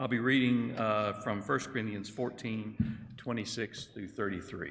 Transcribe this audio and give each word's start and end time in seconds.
I'll 0.00 0.08
be 0.08 0.18
reading 0.18 0.74
uh, 0.78 1.12
from 1.22 1.42
1 1.42 1.58
Corinthians 1.58 2.08
14 2.08 2.98
26 3.18 3.84
through 3.92 4.08
33. 4.08 4.70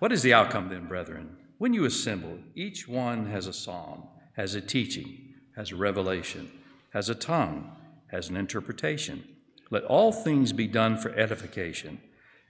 What 0.00 0.12
is 0.12 0.20
the 0.20 0.34
outcome 0.34 0.68
then, 0.68 0.84
brethren? 0.84 1.34
When 1.56 1.72
you 1.72 1.86
assemble, 1.86 2.40
each 2.54 2.86
one 2.86 3.24
has 3.30 3.46
a 3.46 3.54
psalm, 3.54 4.02
has 4.36 4.54
a 4.54 4.60
teaching, 4.60 5.32
has 5.56 5.72
a 5.72 5.76
revelation, 5.76 6.52
has 6.92 7.08
a 7.08 7.14
tongue, 7.14 7.74
has 8.10 8.28
an 8.28 8.36
interpretation. 8.36 9.24
Let 9.70 9.84
all 9.84 10.12
things 10.12 10.52
be 10.52 10.66
done 10.66 10.98
for 10.98 11.18
edification. 11.18 12.02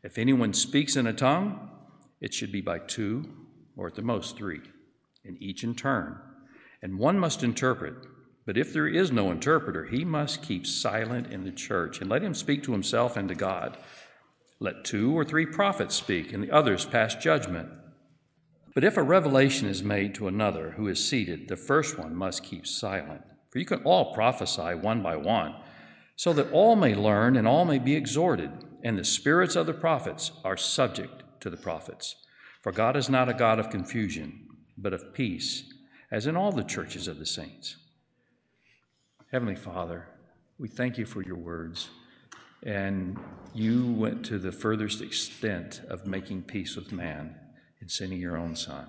If 0.03 0.19
anyone 0.19 0.53
speaks 0.53 0.97
in 0.97 1.07
a 1.07 1.13
tongue, 1.13 1.71
it 2.21 2.35
should 2.35 2.51
be 2.51 2.61
by 2.61 2.81
two 2.81 3.25
or 3.77 3.87
at 3.87 3.95
the 3.95 4.03
most 4.03 4.37
three, 4.37 4.63
and 5.25 5.41
each 5.41 5.63
in 5.63 5.77
turn. 5.77 6.19
And 6.83 6.99
one 6.99 7.21
must 7.21 7.45
interpret. 7.45 7.95
But 8.49 8.57
if 8.57 8.73
there 8.73 8.89
is 8.89 9.13
no 9.13 9.31
interpreter, 9.31 9.85
he 9.85 10.07
must 10.07 10.43
keep 10.43 10.67
silent 10.67 11.31
in 11.31 11.45
the 11.45 11.53
church 11.53 12.01
and 12.01 12.09
let 12.09 12.23
him 12.23 12.33
speak 12.33 12.63
to 12.63 12.73
himself 12.73 13.15
and 13.15 13.29
to 13.29 13.35
God. 13.35 13.77
Let 14.59 14.87
two 14.87 15.15
or 15.15 15.23
three 15.23 15.45
prophets 15.45 15.95
speak, 15.95 16.33
and 16.33 16.43
the 16.43 16.51
others 16.51 16.87
pass 16.87 17.15
judgment. 17.15 17.69
But 18.75 18.85
if 18.85 18.97
a 18.97 19.03
revelation 19.03 19.69
is 19.69 19.83
made 19.83 20.15
to 20.15 20.29
another 20.29 20.71
who 20.71 20.89
is 20.89 21.07
seated, 21.07 21.49
the 21.49 21.59
first 21.59 21.99
one 21.99 22.15
must 22.15 22.43
keep 22.43 22.67
silent. 22.67 23.21
For 23.51 23.59
you 23.59 23.67
can 23.67 23.83
all 23.83 24.15
prophesy 24.15 24.75
one 24.75 25.03
by 25.03 25.17
one, 25.17 25.55
so 26.17 26.33
that 26.33 26.51
all 26.51 26.75
may 26.75 26.95
learn 26.95 27.37
and 27.37 27.47
all 27.47 27.67
may 27.67 27.79
be 27.79 27.97
exhorted, 27.97 28.51
and 28.83 28.97
the 28.97 29.05
spirits 29.05 29.57
of 29.57 29.67
the 29.67 29.75
prophets 29.75 30.33
are 30.43 30.57
subject 30.57 31.23
to 31.41 31.51
the 31.51 31.59
prophets. 31.59 32.17
For 32.63 32.73
God 32.73 32.97
is 32.97 33.11
not 33.11 33.29
a 33.29 33.35
God 33.35 33.59
of 33.59 33.69
confusion, 33.69 34.49
but 34.79 34.95
of 34.95 35.13
peace, 35.13 35.71
as 36.11 36.27
in 36.27 36.35
all 36.35 36.51
the 36.51 36.65
churches 36.65 37.09
of 37.09 37.19
the 37.19 37.27
saints. 37.27 37.77
Heavenly 39.31 39.57
Father, 39.57 40.07
we 40.59 40.69
thank 40.69 40.97
you 40.97 41.05
for 41.05 41.21
your 41.21 41.37
words. 41.37 41.91
And 42.63 43.19
you 43.53 43.93
went 43.93 44.25
to 44.27 44.39
the 44.39 44.53
furthest 44.53 45.03
extent 45.03 45.83
of 45.87 46.07
making 46.07 46.45
peace 46.45 46.77
with 46.77 46.93
man 46.93 47.35
in 47.83 47.91
sending 47.91 48.21
your 48.21 48.39
own 48.39 48.57
Son. 48.57 48.87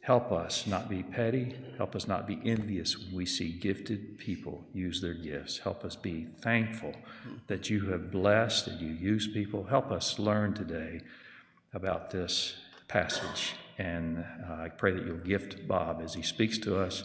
Help 0.00 0.32
us 0.32 0.66
not 0.66 0.88
be 0.88 1.02
petty. 1.02 1.54
Help 1.76 1.94
us 1.94 2.08
not 2.08 2.26
be 2.26 2.40
envious 2.46 2.96
when 2.96 3.14
we 3.14 3.26
see 3.26 3.52
gifted 3.52 4.18
people 4.18 4.64
use 4.72 5.02
their 5.02 5.12
gifts. 5.12 5.58
Help 5.58 5.84
us 5.84 5.96
be 5.96 6.28
thankful 6.40 6.94
that 7.46 7.68
you 7.68 7.90
have 7.90 8.10
blessed 8.10 8.68
and 8.68 8.80
you 8.80 8.94
use 8.94 9.28
people. 9.28 9.64
Help 9.64 9.90
us 9.92 10.18
learn 10.18 10.54
today 10.54 11.02
about 11.74 12.10
this 12.10 12.54
passage. 12.88 13.52
And 13.76 14.24
uh, 14.48 14.54
I 14.54 14.70
pray 14.70 14.92
that 14.92 15.04
you'll 15.04 15.18
gift 15.18 15.68
Bob 15.68 16.00
as 16.02 16.14
he 16.14 16.22
speaks 16.22 16.56
to 16.60 16.80
us 16.80 17.04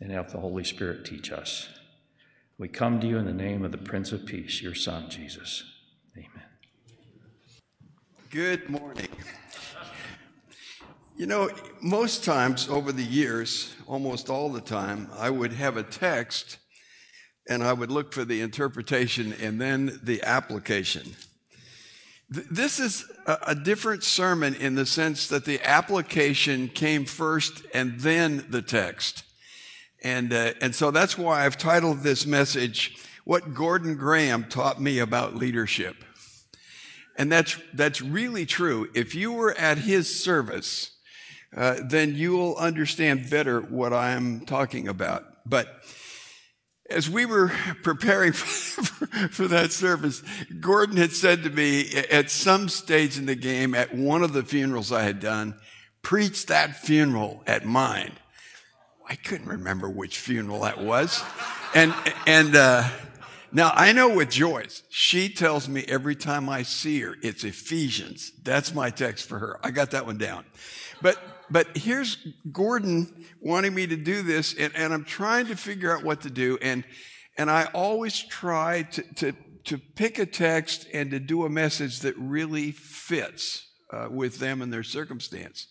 and 0.00 0.10
help 0.10 0.30
the 0.30 0.40
Holy 0.40 0.64
Spirit 0.64 1.04
teach 1.04 1.30
us. 1.30 1.68
We 2.58 2.68
come 2.68 3.00
to 3.00 3.06
you 3.06 3.18
in 3.18 3.26
the 3.26 3.32
name 3.32 3.64
of 3.64 3.72
the 3.72 3.78
Prince 3.78 4.12
of 4.12 4.26
Peace, 4.26 4.60
your 4.62 4.74
Son, 4.74 5.08
Jesus. 5.08 5.64
Amen. 6.16 6.44
Good 8.30 8.68
morning. 8.68 9.08
You 11.16 11.26
know, 11.26 11.50
most 11.82 12.24
times 12.24 12.68
over 12.68 12.92
the 12.92 13.04
years, 13.04 13.74
almost 13.86 14.30
all 14.30 14.48
the 14.50 14.60
time, 14.60 15.08
I 15.18 15.28
would 15.28 15.52
have 15.52 15.76
a 15.76 15.82
text 15.82 16.58
and 17.48 17.62
I 17.62 17.72
would 17.72 17.90
look 17.90 18.12
for 18.12 18.24
the 18.24 18.40
interpretation 18.40 19.34
and 19.40 19.60
then 19.60 20.00
the 20.02 20.22
application. 20.22 21.14
This 22.28 22.78
is 22.78 23.10
a 23.26 23.54
different 23.54 24.04
sermon 24.04 24.54
in 24.54 24.76
the 24.76 24.86
sense 24.86 25.26
that 25.28 25.44
the 25.44 25.60
application 25.62 26.68
came 26.68 27.04
first 27.04 27.66
and 27.74 27.98
then 28.00 28.46
the 28.48 28.62
text. 28.62 29.24
And, 30.02 30.32
uh, 30.32 30.54
and 30.60 30.74
so 30.74 30.90
that's 30.90 31.18
why 31.18 31.44
I've 31.44 31.58
titled 31.58 32.00
this 32.00 32.26
message, 32.26 32.96
What 33.24 33.54
Gordon 33.54 33.96
Graham 33.96 34.44
Taught 34.44 34.80
Me 34.80 34.98
About 34.98 35.34
Leadership. 35.34 35.96
And 37.16 37.30
that's, 37.30 37.58
that's 37.74 38.00
really 38.00 38.46
true. 38.46 38.88
If 38.94 39.14
you 39.14 39.32
were 39.32 39.52
at 39.52 39.78
his 39.78 40.22
service, 40.22 40.92
uh, 41.54 41.80
then 41.84 42.14
you 42.14 42.32
will 42.32 42.56
understand 42.56 43.28
better 43.28 43.60
what 43.60 43.92
I'm 43.92 44.40
talking 44.46 44.88
about. 44.88 45.24
But 45.44 45.82
as 46.88 47.10
we 47.10 47.26
were 47.26 47.52
preparing 47.82 48.32
for, 48.32 48.84
for, 49.28 49.48
that 49.48 49.72
service, 49.72 50.22
Gordon 50.60 50.96
had 50.96 51.12
said 51.12 51.42
to 51.44 51.50
me 51.50 51.88
at 52.10 52.30
some 52.30 52.68
stage 52.68 53.18
in 53.18 53.26
the 53.26 53.34
game 53.34 53.74
at 53.74 53.94
one 53.94 54.22
of 54.22 54.32
the 54.32 54.42
funerals 54.42 54.92
I 54.92 55.02
had 55.02 55.20
done, 55.20 55.56
preach 56.02 56.46
that 56.46 56.76
funeral 56.76 57.42
at 57.46 57.64
mine. 57.64 58.12
I 59.10 59.16
couldn't 59.16 59.48
remember 59.48 59.90
which 59.90 60.18
funeral 60.18 60.60
that 60.60 60.80
was. 60.80 61.22
And, 61.74 61.92
and, 62.26 62.54
uh, 62.54 62.88
now 63.52 63.72
I 63.74 63.92
know 63.92 64.14
with 64.14 64.30
Joyce, 64.30 64.84
she 64.88 65.28
tells 65.28 65.68
me 65.68 65.84
every 65.88 66.14
time 66.14 66.48
I 66.48 66.62
see 66.62 67.00
her, 67.00 67.16
it's 67.20 67.42
Ephesians. 67.42 68.30
That's 68.44 68.72
my 68.72 68.90
text 68.90 69.28
for 69.28 69.40
her. 69.40 69.58
I 69.64 69.72
got 69.72 69.90
that 69.90 70.06
one 70.06 70.18
down. 70.18 70.44
But, 71.02 71.18
but 71.50 71.76
here's 71.76 72.24
Gordon 72.52 73.26
wanting 73.40 73.74
me 73.74 73.88
to 73.88 73.96
do 73.96 74.22
this 74.22 74.54
and, 74.54 74.72
and 74.76 74.94
I'm 74.94 75.04
trying 75.04 75.46
to 75.46 75.56
figure 75.56 75.92
out 75.92 76.04
what 76.04 76.20
to 76.20 76.30
do. 76.30 76.56
And, 76.62 76.84
and 77.36 77.50
I 77.50 77.64
always 77.74 78.16
try 78.16 78.82
to, 78.82 79.02
to, 79.14 79.32
to 79.64 79.78
pick 79.78 80.20
a 80.20 80.26
text 80.26 80.86
and 80.94 81.10
to 81.10 81.18
do 81.18 81.44
a 81.44 81.50
message 81.50 82.00
that 82.00 82.16
really 82.16 82.70
fits 82.70 83.66
uh, 83.92 84.06
with 84.08 84.38
them 84.38 84.62
and 84.62 84.72
their 84.72 84.84
circumstance. 84.84 85.66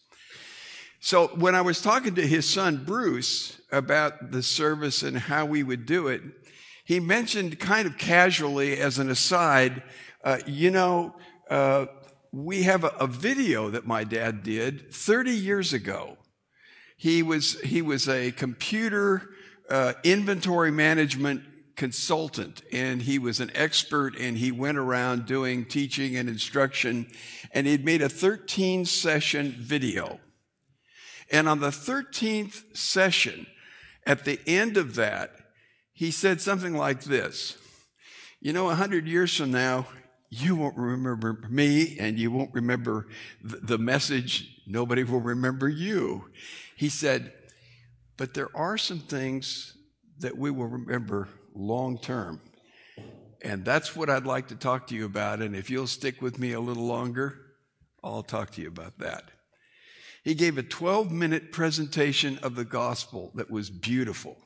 So 1.01 1.27
when 1.27 1.55
I 1.55 1.61
was 1.61 1.81
talking 1.81 2.15
to 2.15 2.27
his 2.27 2.49
son 2.49 2.83
Bruce 2.83 3.61
about 3.71 4.31
the 4.31 4.43
service 4.43 5.01
and 5.01 5.17
how 5.17 5.45
we 5.45 5.63
would 5.63 5.85
do 5.85 6.07
it, 6.09 6.21
he 6.83 6.99
mentioned 6.99 7.59
kind 7.59 7.87
of 7.87 7.97
casually 7.97 8.77
as 8.79 8.99
an 8.99 9.09
aside, 9.09 9.81
uh, 10.23 10.39
you 10.45 10.71
know, 10.71 11.15
uh, 11.49 11.85
we 12.33 12.63
have 12.63 12.83
a, 12.83 12.89
a, 12.99 13.07
video 13.07 13.69
that 13.69 13.87
my 13.87 14.03
dad 14.03 14.43
did 14.43 14.91
30 14.91 15.31
years 15.31 15.71
ago. 15.71 16.17
He 16.97 17.23
was, 17.23 17.59
he 17.61 17.81
was 17.81 18.09
a 18.09 18.31
computer 18.31 19.29
uh, 19.69 19.93
inventory 20.03 20.71
management 20.71 21.43
consultant 21.75 22.61
and 22.73 23.03
he 23.03 23.17
was 23.17 23.39
an 23.39 23.51
expert 23.55 24.17
and 24.19 24.37
he 24.37 24.51
went 24.51 24.77
around 24.77 25.25
doing 25.25 25.63
teaching 25.63 26.17
and 26.17 26.27
instruction 26.27 27.07
and 27.53 27.65
he'd 27.65 27.85
made 27.85 28.01
a 28.01 28.09
13 28.09 28.83
session 28.83 29.55
video. 29.57 30.19
And 31.31 31.47
on 31.47 31.59
the 31.59 31.69
13th 31.69 32.75
session, 32.75 33.45
at 34.05 34.25
the 34.25 34.39
end 34.47 34.77
of 34.77 34.95
that, 34.95 35.31
he 35.93 36.11
said 36.11 36.41
something 36.41 36.73
like 36.73 37.03
this 37.03 37.57
You 38.39 38.53
know, 38.53 38.65
100 38.65 39.07
years 39.07 39.35
from 39.35 39.51
now, 39.51 39.87
you 40.29 40.55
won't 40.55 40.77
remember 40.77 41.39
me 41.49 41.97
and 41.99 42.17
you 42.17 42.31
won't 42.31 42.53
remember 42.53 43.07
the 43.41 43.77
message. 43.77 44.61
Nobody 44.67 45.03
will 45.03 45.21
remember 45.21 45.67
you. 45.67 46.29
He 46.75 46.89
said, 46.89 47.33
But 48.17 48.33
there 48.33 48.55
are 48.55 48.77
some 48.77 48.99
things 48.99 49.75
that 50.19 50.37
we 50.37 50.51
will 50.51 50.67
remember 50.67 51.27
long 51.55 51.97
term. 51.97 52.41
And 53.41 53.63
that's 53.63 53.95
what 53.95 54.09
I'd 54.09 54.25
like 54.25 54.49
to 54.49 54.55
talk 54.55 54.87
to 54.87 54.95
you 54.95 55.05
about. 55.05 55.41
And 55.41 55.55
if 55.55 55.69
you'll 55.69 55.87
stick 55.87 56.21
with 56.21 56.37
me 56.37 56.51
a 56.53 56.59
little 56.59 56.85
longer, 56.85 57.39
I'll 58.03 58.23
talk 58.23 58.51
to 58.51 58.61
you 58.61 58.67
about 58.67 58.99
that. 58.99 59.31
He 60.23 60.33
gave 60.33 60.57
a 60.57 60.63
12 60.63 61.11
minute 61.11 61.51
presentation 61.51 62.37
of 62.39 62.55
the 62.55 62.65
gospel 62.65 63.31
that 63.35 63.49
was 63.49 63.69
beautiful. 63.69 64.37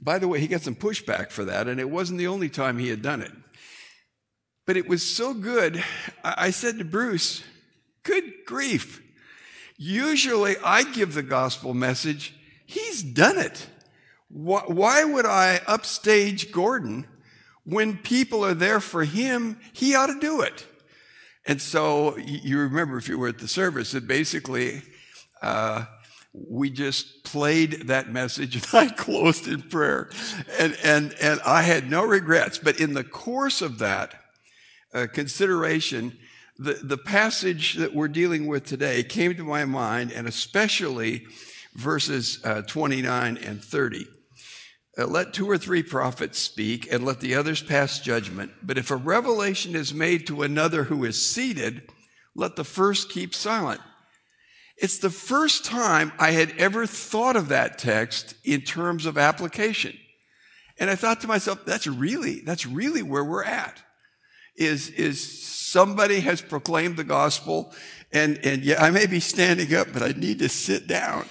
By 0.00 0.18
the 0.18 0.28
way, 0.28 0.40
he 0.40 0.46
got 0.46 0.62
some 0.62 0.74
pushback 0.74 1.30
for 1.30 1.44
that, 1.46 1.68
and 1.68 1.80
it 1.80 1.90
wasn't 1.90 2.18
the 2.18 2.26
only 2.26 2.48
time 2.48 2.78
he 2.78 2.88
had 2.88 3.02
done 3.02 3.22
it. 3.22 3.32
But 4.66 4.76
it 4.76 4.88
was 4.88 5.02
so 5.02 5.32
good, 5.32 5.82
I 6.22 6.50
said 6.50 6.78
to 6.78 6.84
Bruce, 6.84 7.42
Good 8.02 8.44
grief. 8.44 9.02
Usually 9.78 10.56
I 10.64 10.84
give 10.84 11.14
the 11.14 11.22
gospel 11.22 11.74
message, 11.74 12.34
he's 12.66 13.02
done 13.02 13.38
it. 13.38 13.68
Why 14.28 15.04
would 15.04 15.26
I 15.26 15.60
upstage 15.66 16.50
Gordon 16.50 17.06
when 17.64 17.96
people 17.96 18.44
are 18.44 18.54
there 18.54 18.80
for 18.80 19.04
him? 19.04 19.58
He 19.72 19.94
ought 19.94 20.06
to 20.06 20.18
do 20.18 20.40
it. 20.40 20.66
And 21.46 21.62
so 21.62 22.16
you 22.16 22.58
remember 22.58 22.98
if 22.98 23.08
you 23.08 23.18
were 23.18 23.28
at 23.28 23.38
the 23.38 23.48
service 23.48 23.92
that 23.92 24.06
basically 24.06 24.82
uh, 25.42 25.84
we 26.32 26.70
just 26.70 27.24
played 27.24 27.86
that 27.86 28.10
message 28.10 28.56
and 28.56 28.66
I 28.72 28.88
closed 28.96 29.46
in 29.46 29.62
prayer. 29.62 30.10
And, 30.58 30.76
and, 30.82 31.14
and 31.20 31.40
I 31.46 31.62
had 31.62 31.90
no 31.90 32.04
regrets. 32.04 32.58
But 32.58 32.80
in 32.80 32.94
the 32.94 33.04
course 33.04 33.62
of 33.62 33.78
that 33.78 34.14
uh, 34.92 35.06
consideration, 35.12 36.18
the, 36.58 36.74
the 36.74 36.98
passage 36.98 37.74
that 37.74 37.94
we're 37.94 38.08
dealing 38.08 38.46
with 38.46 38.64
today 38.64 39.02
came 39.02 39.34
to 39.36 39.44
my 39.44 39.64
mind, 39.64 40.10
and 40.10 40.26
especially 40.26 41.26
verses 41.74 42.40
uh, 42.44 42.62
29 42.62 43.36
and 43.36 43.62
30. 43.62 44.06
Uh, 44.98 45.06
let 45.06 45.34
two 45.34 45.48
or 45.48 45.58
three 45.58 45.82
prophets 45.82 46.38
speak 46.38 46.90
and 46.90 47.04
let 47.04 47.20
the 47.20 47.34
others 47.34 47.62
pass 47.62 48.00
judgment. 48.00 48.52
But 48.62 48.78
if 48.78 48.90
a 48.90 48.96
revelation 48.96 49.74
is 49.74 49.92
made 49.92 50.26
to 50.26 50.42
another 50.42 50.84
who 50.84 51.04
is 51.04 51.24
seated, 51.24 51.82
let 52.34 52.56
the 52.56 52.64
first 52.64 53.10
keep 53.10 53.34
silent. 53.34 53.80
It's 54.76 54.98
the 54.98 55.10
first 55.10 55.64
time 55.64 56.12
I 56.18 56.32
had 56.32 56.52
ever 56.58 56.86
thought 56.86 57.36
of 57.36 57.48
that 57.48 57.78
text 57.78 58.34
in 58.44 58.62
terms 58.62 59.06
of 59.06 59.16
application. 59.16 59.96
And 60.78 60.90
I 60.90 60.94
thought 60.94 61.22
to 61.22 61.26
myself, 61.26 61.64
that's 61.64 61.86
really, 61.86 62.40
that's 62.40 62.66
really 62.66 63.02
where 63.02 63.24
we're 63.24 63.44
at. 63.44 63.82
Is, 64.56 64.88
is 64.90 65.46
somebody 65.50 66.20
has 66.20 66.40
proclaimed 66.40 66.96
the 66.96 67.04
gospel 67.04 67.74
and, 68.12 68.38
and 68.44 68.62
yeah, 68.62 68.82
I 68.82 68.90
may 68.90 69.06
be 69.06 69.20
standing 69.20 69.74
up, 69.74 69.88
but 69.92 70.02
I 70.02 70.12
need 70.12 70.38
to 70.38 70.48
sit 70.48 70.86
down. 70.86 71.26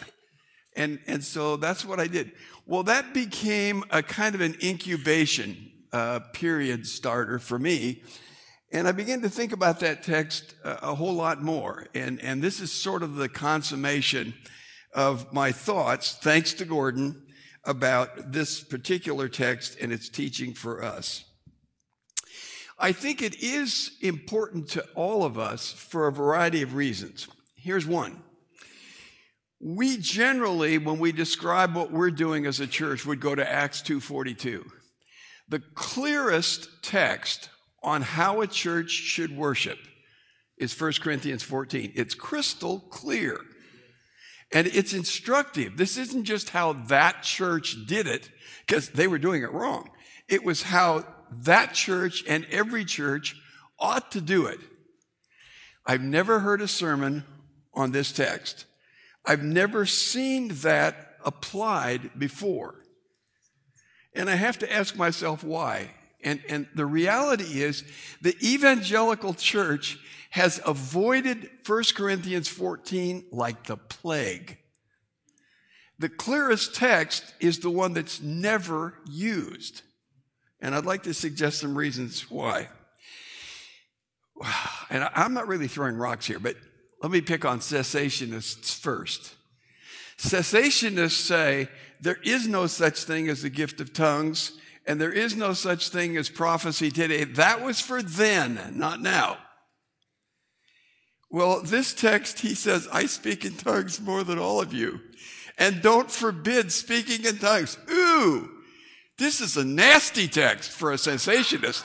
And, 0.75 0.99
and 1.07 1.23
so 1.23 1.55
that's 1.55 1.85
what 1.85 1.99
I 1.99 2.07
did. 2.07 2.31
Well, 2.65 2.83
that 2.83 3.13
became 3.13 3.83
a 3.89 4.03
kind 4.03 4.35
of 4.35 4.41
an 4.41 4.55
incubation 4.61 5.71
uh, 5.93 6.19
period 6.33 6.85
starter 6.85 7.39
for 7.39 7.57
me. 7.57 8.03
And 8.71 8.87
I 8.87 8.91
began 8.91 9.21
to 9.21 9.29
think 9.29 9.53
about 9.53 9.79
that 9.79 10.03
text 10.03 10.55
a, 10.63 10.89
a 10.89 10.95
whole 10.95 11.13
lot 11.13 11.41
more. 11.41 11.87
And, 11.93 12.19
and 12.21 12.41
this 12.41 12.59
is 12.59 12.71
sort 12.71 13.03
of 13.03 13.15
the 13.15 13.29
consummation 13.29 14.33
of 14.93 15.31
my 15.31 15.51
thoughts, 15.51 16.17
thanks 16.21 16.53
to 16.55 16.65
Gordon, 16.65 17.21
about 17.63 18.31
this 18.31 18.61
particular 18.63 19.29
text 19.29 19.77
and 19.79 19.91
its 19.91 20.09
teaching 20.09 20.53
for 20.53 20.83
us. 20.83 21.25
I 22.77 22.91
think 22.91 23.21
it 23.21 23.41
is 23.41 23.91
important 24.01 24.69
to 24.71 24.85
all 24.95 25.23
of 25.23 25.39
us 25.39 25.71
for 25.71 26.07
a 26.07 26.11
variety 26.11 26.61
of 26.61 26.75
reasons. 26.75 27.27
Here's 27.55 27.85
one. 27.85 28.21
We 29.59 29.97
generally, 29.97 30.77
when 30.77 30.99
we 30.99 31.11
describe 31.11 31.75
what 31.75 31.91
we're 31.91 32.11
doing 32.11 32.45
as 32.45 32.59
a 32.59 32.67
church, 32.67 33.05
would 33.05 33.19
go 33.19 33.33
to 33.35 33.49
Acts 33.49 33.81
2.42. 33.81 34.63
The 35.47 35.61
clearest 35.73 36.83
text 36.83 37.49
on 37.81 38.01
how 38.01 38.41
a 38.41 38.47
church 38.47 38.91
should 38.91 39.35
worship 39.35 39.77
is 40.57 40.79
1 40.79 40.93
Corinthians 41.01 41.43
14. 41.43 41.93
It's 41.95 42.15
crystal 42.15 42.79
clear. 42.79 43.39
And 44.53 44.67
it's 44.67 44.93
instructive. 44.93 45.77
This 45.77 45.97
isn't 45.97 46.25
just 46.25 46.49
how 46.49 46.73
that 46.73 47.23
church 47.23 47.75
did 47.87 48.07
it, 48.07 48.29
because 48.65 48.89
they 48.89 49.07
were 49.07 49.17
doing 49.17 49.43
it 49.43 49.51
wrong. 49.51 49.89
It 50.27 50.43
was 50.43 50.63
how 50.63 51.05
that 51.31 51.73
church 51.73 52.23
and 52.27 52.45
every 52.51 52.85
church 52.85 53.35
ought 53.79 54.11
to 54.11 54.21
do 54.21 54.45
it. 54.45 54.59
I've 55.85 56.01
never 56.01 56.39
heard 56.39 56.61
a 56.61 56.67
sermon 56.67 57.23
on 57.73 57.91
this 57.91 58.11
text. 58.11 58.65
I've 59.25 59.43
never 59.43 59.85
seen 59.85 60.49
that 60.49 61.17
applied 61.23 62.17
before. 62.17 62.75
And 64.13 64.29
I 64.29 64.35
have 64.35 64.59
to 64.59 64.71
ask 64.71 64.95
myself 64.95 65.43
why. 65.43 65.91
And, 66.23 66.41
and 66.49 66.67
the 66.73 66.85
reality 66.85 67.61
is 67.61 67.83
the 68.21 68.35
evangelical 68.41 69.33
church 69.33 69.99
has 70.31 70.59
avoided 70.65 71.49
1 71.65 71.83
Corinthians 71.95 72.47
14 72.47 73.25
like 73.31 73.65
the 73.65 73.77
plague. 73.77 74.57
The 75.97 76.09
clearest 76.09 76.75
text 76.75 77.33
is 77.39 77.59
the 77.59 77.69
one 77.69 77.93
that's 77.93 78.21
never 78.21 78.95
used. 79.09 79.81
And 80.59 80.75
I'd 80.75 80.85
like 80.85 81.03
to 81.03 81.13
suggest 81.13 81.59
some 81.59 81.77
reasons 81.77 82.29
why. 82.29 82.69
And 84.87 85.09
I'm 85.15 85.33
not 85.33 85.47
really 85.47 85.67
throwing 85.67 85.95
rocks 85.95 86.27
here, 86.27 86.37
but 86.37 86.55
let 87.05 87.11
me 87.11 87.21
pick 87.21 87.45
on 87.45 87.59
cessationists 87.59 88.75
first. 88.79 89.35
Cessationists 90.17 91.11
say 91.11 91.69
there 92.01 92.17
is 92.23 92.47
no 92.47 92.65
such 92.65 93.03
thing 93.03 93.29
as 93.29 93.43
the 93.43 93.49
gift 93.51 93.79
of 93.79 93.93
tongues, 93.93 94.53
and 94.87 94.99
there 94.99 95.11
is 95.11 95.35
no 95.35 95.53
such 95.53 95.89
thing 95.89 96.17
as 96.17 96.29
prophecy 96.29 96.89
today. 96.89 97.23
That 97.23 97.61
was 97.61 97.79
for 97.79 98.01
then, 98.01 98.73
not 98.73 99.03
now. 99.03 99.37
Well, 101.29 101.61
this 101.61 101.93
text, 101.93 102.39
he 102.39 102.55
says, 102.55 102.87
I 102.91 103.05
speak 103.05 103.45
in 103.45 103.53
tongues 103.53 104.01
more 104.01 104.23
than 104.23 104.39
all 104.39 104.59
of 104.59 104.73
you. 104.73 104.99
And 105.59 105.83
don't 105.83 106.09
forbid 106.09 106.71
speaking 106.71 107.23
in 107.23 107.37
tongues. 107.37 107.77
Ooh, 107.87 108.49
this 109.19 109.41
is 109.41 109.57
a 109.57 109.63
nasty 109.63 110.27
text 110.27 110.71
for 110.71 110.91
a 110.91 110.95
cessationist. 110.95 111.83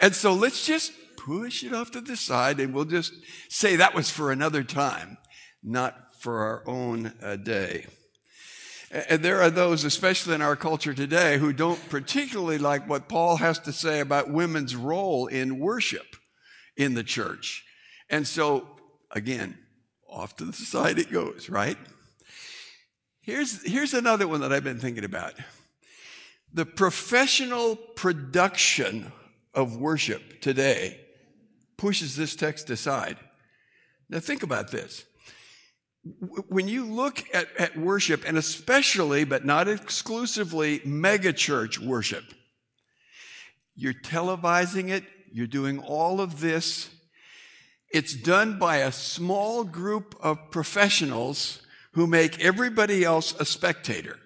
And 0.00 0.14
so 0.14 0.32
let's 0.32 0.64
just 0.64 0.92
push 1.26 1.64
it 1.64 1.74
off 1.74 1.90
to 1.90 2.00
the 2.00 2.16
side 2.16 2.60
and 2.60 2.72
we'll 2.72 2.84
just 2.84 3.12
say 3.48 3.76
that 3.76 3.94
was 3.94 4.08
for 4.08 4.30
another 4.30 4.62
time, 4.62 5.18
not 5.62 6.14
for 6.20 6.38
our 6.38 6.62
own 6.66 7.12
uh, 7.20 7.34
day. 7.34 7.86
And 8.92 9.24
there 9.24 9.42
are 9.42 9.50
those, 9.50 9.82
especially 9.82 10.36
in 10.36 10.42
our 10.42 10.54
culture 10.54 10.94
today, 10.94 11.38
who 11.38 11.52
don't 11.52 11.88
particularly 11.90 12.58
like 12.58 12.88
what 12.88 13.08
Paul 13.08 13.38
has 13.38 13.58
to 13.60 13.72
say 13.72 13.98
about 13.98 14.30
women's 14.30 14.76
role 14.76 15.26
in 15.26 15.58
worship 15.58 16.06
in 16.76 16.94
the 16.94 17.02
church. 17.02 17.64
And 18.08 18.24
so, 18.24 18.68
again, 19.10 19.58
off 20.08 20.36
to 20.36 20.44
the 20.44 20.52
side 20.52 21.00
it 21.00 21.10
goes, 21.10 21.50
right? 21.50 21.76
Here's, 23.20 23.66
here's 23.66 23.92
another 23.92 24.28
one 24.28 24.42
that 24.42 24.52
I've 24.52 24.62
been 24.62 24.78
thinking 24.78 25.04
about 25.04 25.34
the 26.52 26.64
professional 26.64 27.74
production 27.74 29.10
of 29.52 29.76
worship 29.76 30.40
today 30.40 31.00
pushes 31.76 32.16
this 32.16 32.36
text 32.36 32.70
aside. 32.70 33.18
Now, 34.08 34.20
think 34.20 34.42
about 34.42 34.70
this. 34.70 35.04
When 36.48 36.68
you 36.68 36.84
look 36.84 37.24
at, 37.34 37.48
at 37.58 37.76
worship, 37.76 38.22
and 38.26 38.38
especially, 38.38 39.24
but 39.24 39.44
not 39.44 39.68
exclusively, 39.68 40.78
megachurch 40.80 41.78
worship, 41.78 42.24
you're 43.74 43.92
televising 43.92 44.88
it, 44.88 45.04
you're 45.32 45.48
doing 45.48 45.80
all 45.80 46.20
of 46.20 46.40
this. 46.40 46.88
It's 47.90 48.14
done 48.14 48.58
by 48.58 48.78
a 48.78 48.92
small 48.92 49.64
group 49.64 50.14
of 50.20 50.50
professionals 50.50 51.60
who 51.92 52.06
make 52.06 52.40
everybody 52.44 53.04
else 53.04 53.34
a 53.40 53.44
spectator. 53.44 54.18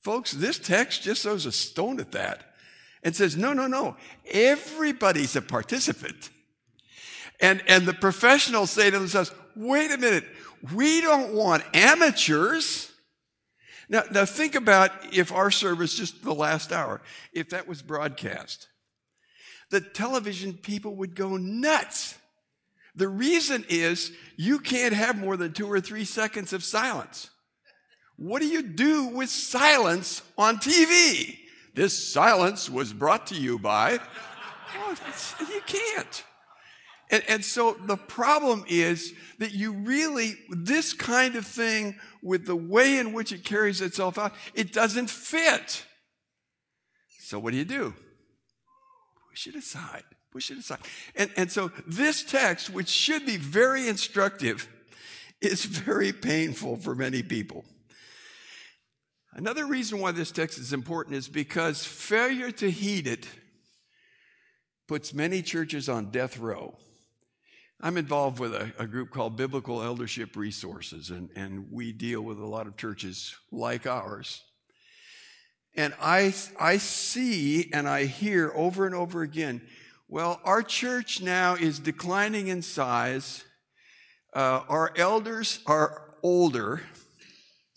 Folks, 0.00 0.32
this 0.32 0.58
text 0.58 1.02
just 1.02 1.22
throws 1.22 1.46
a 1.46 1.52
stone 1.52 2.00
at 2.00 2.12
that 2.12 2.53
and 3.04 3.14
says, 3.14 3.36
no, 3.36 3.52
no, 3.52 3.66
no. 3.66 3.96
Everybody's 4.30 5.36
a 5.36 5.42
participant. 5.42 6.30
And, 7.38 7.62
and 7.68 7.86
the 7.86 7.92
professionals 7.92 8.70
say 8.70 8.90
to 8.90 8.98
themselves, 8.98 9.32
wait 9.54 9.90
a 9.90 9.98
minute. 9.98 10.24
We 10.74 11.02
don't 11.02 11.34
want 11.34 11.62
amateurs. 11.74 12.90
Now, 13.90 14.04
now 14.10 14.24
think 14.24 14.54
about 14.54 14.90
if 15.12 15.30
our 15.30 15.50
service, 15.50 15.94
just 15.94 16.24
the 16.24 16.34
last 16.34 16.72
hour, 16.72 17.02
if 17.34 17.50
that 17.50 17.68
was 17.68 17.82
broadcast, 17.82 18.68
the 19.70 19.82
television 19.82 20.54
people 20.54 20.96
would 20.96 21.14
go 21.14 21.36
nuts. 21.36 22.16
The 22.94 23.08
reason 23.08 23.66
is 23.68 24.12
you 24.36 24.58
can't 24.58 24.94
have 24.94 25.18
more 25.18 25.36
than 25.36 25.52
two 25.52 25.70
or 25.70 25.80
three 25.80 26.06
seconds 26.06 26.54
of 26.54 26.64
silence. 26.64 27.28
What 28.16 28.40
do 28.40 28.48
you 28.48 28.62
do 28.62 29.08
with 29.08 29.28
silence 29.28 30.22
on 30.38 30.56
TV? 30.56 31.38
This 31.74 32.12
silence 32.12 32.70
was 32.70 32.92
brought 32.92 33.26
to 33.28 33.34
you 33.34 33.58
by. 33.58 33.98
Oh, 34.76 34.96
you 35.50 35.60
can't. 35.66 36.24
And, 37.10 37.22
and, 37.28 37.44
so 37.44 37.76
the 37.86 37.96
problem 37.96 38.64
is 38.66 39.12
that 39.38 39.52
you 39.52 39.72
really, 39.72 40.36
this 40.48 40.92
kind 40.92 41.36
of 41.36 41.46
thing, 41.46 41.96
with 42.22 42.46
the 42.46 42.56
way 42.56 42.98
in 42.98 43.12
which 43.12 43.30
it 43.30 43.44
carries 43.44 43.80
itself 43.80 44.18
out, 44.18 44.32
it 44.54 44.72
doesn't 44.72 45.10
fit. 45.10 45.84
So 47.20 47.38
what 47.38 47.52
do 47.52 47.58
you 47.58 47.64
do? 47.64 47.94
Push 49.30 49.48
it 49.48 49.54
aside. 49.54 50.04
Push 50.32 50.50
it 50.50 50.58
aside. 50.58 50.80
And, 51.14 51.30
and 51.36 51.52
so 51.52 51.70
this 51.86 52.22
text, 52.22 52.70
which 52.70 52.88
should 52.88 53.26
be 53.26 53.36
very 53.36 53.86
instructive, 53.86 54.68
is 55.40 55.64
very 55.64 56.12
painful 56.12 56.76
for 56.76 56.94
many 56.94 57.22
people. 57.22 57.64
Another 59.36 59.66
reason 59.66 59.98
why 59.98 60.12
this 60.12 60.30
text 60.30 60.58
is 60.58 60.72
important 60.72 61.16
is 61.16 61.28
because 61.28 61.84
failure 61.84 62.52
to 62.52 62.70
heed 62.70 63.08
it 63.08 63.26
puts 64.86 65.12
many 65.12 65.42
churches 65.42 65.88
on 65.88 66.10
death 66.10 66.38
row. 66.38 66.76
I'm 67.80 67.96
involved 67.96 68.38
with 68.38 68.54
a, 68.54 68.72
a, 68.78 68.86
group 68.86 69.10
called 69.10 69.36
Biblical 69.36 69.82
Eldership 69.82 70.36
Resources, 70.36 71.10
and, 71.10 71.30
and 71.34 71.66
we 71.72 71.92
deal 71.92 72.20
with 72.20 72.38
a 72.38 72.46
lot 72.46 72.68
of 72.68 72.76
churches 72.76 73.34
like 73.50 73.86
ours. 73.86 74.42
And 75.76 75.92
I, 76.00 76.32
I 76.60 76.76
see 76.76 77.72
and 77.72 77.88
I 77.88 78.04
hear 78.04 78.52
over 78.54 78.86
and 78.86 78.94
over 78.94 79.22
again 79.22 79.62
well, 80.06 80.40
our 80.44 80.62
church 80.62 81.22
now 81.22 81.54
is 81.54 81.78
declining 81.78 82.48
in 82.48 82.60
size. 82.62 83.42
Uh, 84.34 84.60
our 84.68 84.92
elders 84.96 85.60
are 85.66 86.14
older 86.22 86.82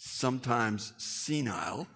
sometimes 0.07 0.93
senile. 0.97 1.87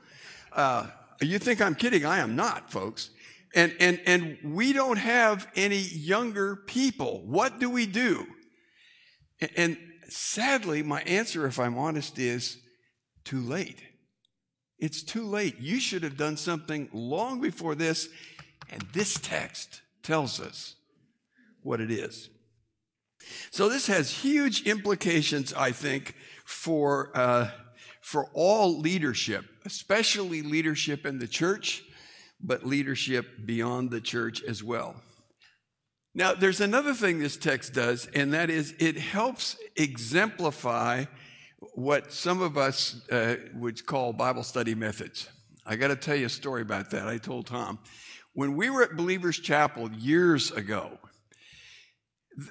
Uh, 0.51 0.87
you 1.21 1.39
think 1.39 1.61
I'm 1.61 1.75
kidding? 1.75 2.05
I 2.05 2.19
am 2.19 2.35
not, 2.35 2.71
folks. 2.71 3.11
And, 3.53 3.75
and, 3.79 3.99
and 4.05 4.37
we 4.43 4.73
don't 4.73 4.97
have 4.97 5.47
any 5.55 5.79
younger 5.79 6.55
people. 6.55 7.21
What 7.25 7.59
do 7.59 7.69
we 7.69 7.85
do? 7.85 8.25
And, 9.39 9.51
and 9.57 9.77
sadly, 10.07 10.83
my 10.83 11.01
answer, 11.01 11.45
if 11.45 11.59
I'm 11.59 11.77
honest, 11.77 12.17
is 12.17 12.57
too 13.23 13.41
late. 13.41 13.81
It's 14.79 15.03
too 15.03 15.25
late. 15.25 15.59
You 15.59 15.79
should 15.79 16.03
have 16.03 16.17
done 16.17 16.37
something 16.37 16.89
long 16.93 17.41
before 17.41 17.75
this. 17.75 18.09
And 18.71 18.81
this 18.93 19.19
text 19.21 19.81
tells 20.01 20.39
us 20.39 20.75
what 21.61 21.81
it 21.81 21.91
is. 21.91 22.29
So 23.51 23.69
this 23.69 23.87
has 23.87 24.09
huge 24.09 24.65
implications, 24.65 25.53
I 25.53 25.71
think, 25.71 26.15
for 26.45 27.11
uh, 27.13 27.51
for 28.01 28.29
all 28.33 28.79
leadership, 28.79 29.45
especially 29.65 30.41
leadership 30.41 31.05
in 31.05 31.19
the 31.19 31.27
church, 31.27 31.83
but 32.41 32.65
leadership 32.65 33.45
beyond 33.45 33.91
the 33.91 34.01
church 34.01 34.43
as 34.43 34.63
well. 34.63 34.95
Now, 36.13 36.33
there's 36.33 36.59
another 36.59 36.93
thing 36.93 37.19
this 37.19 37.37
text 37.37 37.73
does, 37.73 38.07
and 38.07 38.33
that 38.33 38.49
is 38.49 38.73
it 38.79 38.97
helps 38.97 39.55
exemplify 39.77 41.05
what 41.75 42.11
some 42.11 42.41
of 42.41 42.57
us 42.57 43.07
uh, 43.09 43.35
would 43.53 43.85
call 43.85 44.11
Bible 44.11 44.43
study 44.43 44.75
methods. 44.75 45.29
I 45.65 45.75
got 45.75 45.87
to 45.87 45.95
tell 45.95 46.15
you 46.15 46.25
a 46.25 46.29
story 46.29 46.63
about 46.63 46.89
that. 46.89 47.07
I 47.07 47.17
told 47.17 47.45
Tom. 47.45 47.79
When 48.33 48.55
we 48.55 48.69
were 48.69 48.83
at 48.83 48.97
Believers 48.97 49.39
Chapel 49.39 49.91
years 49.91 50.51
ago, 50.51 50.97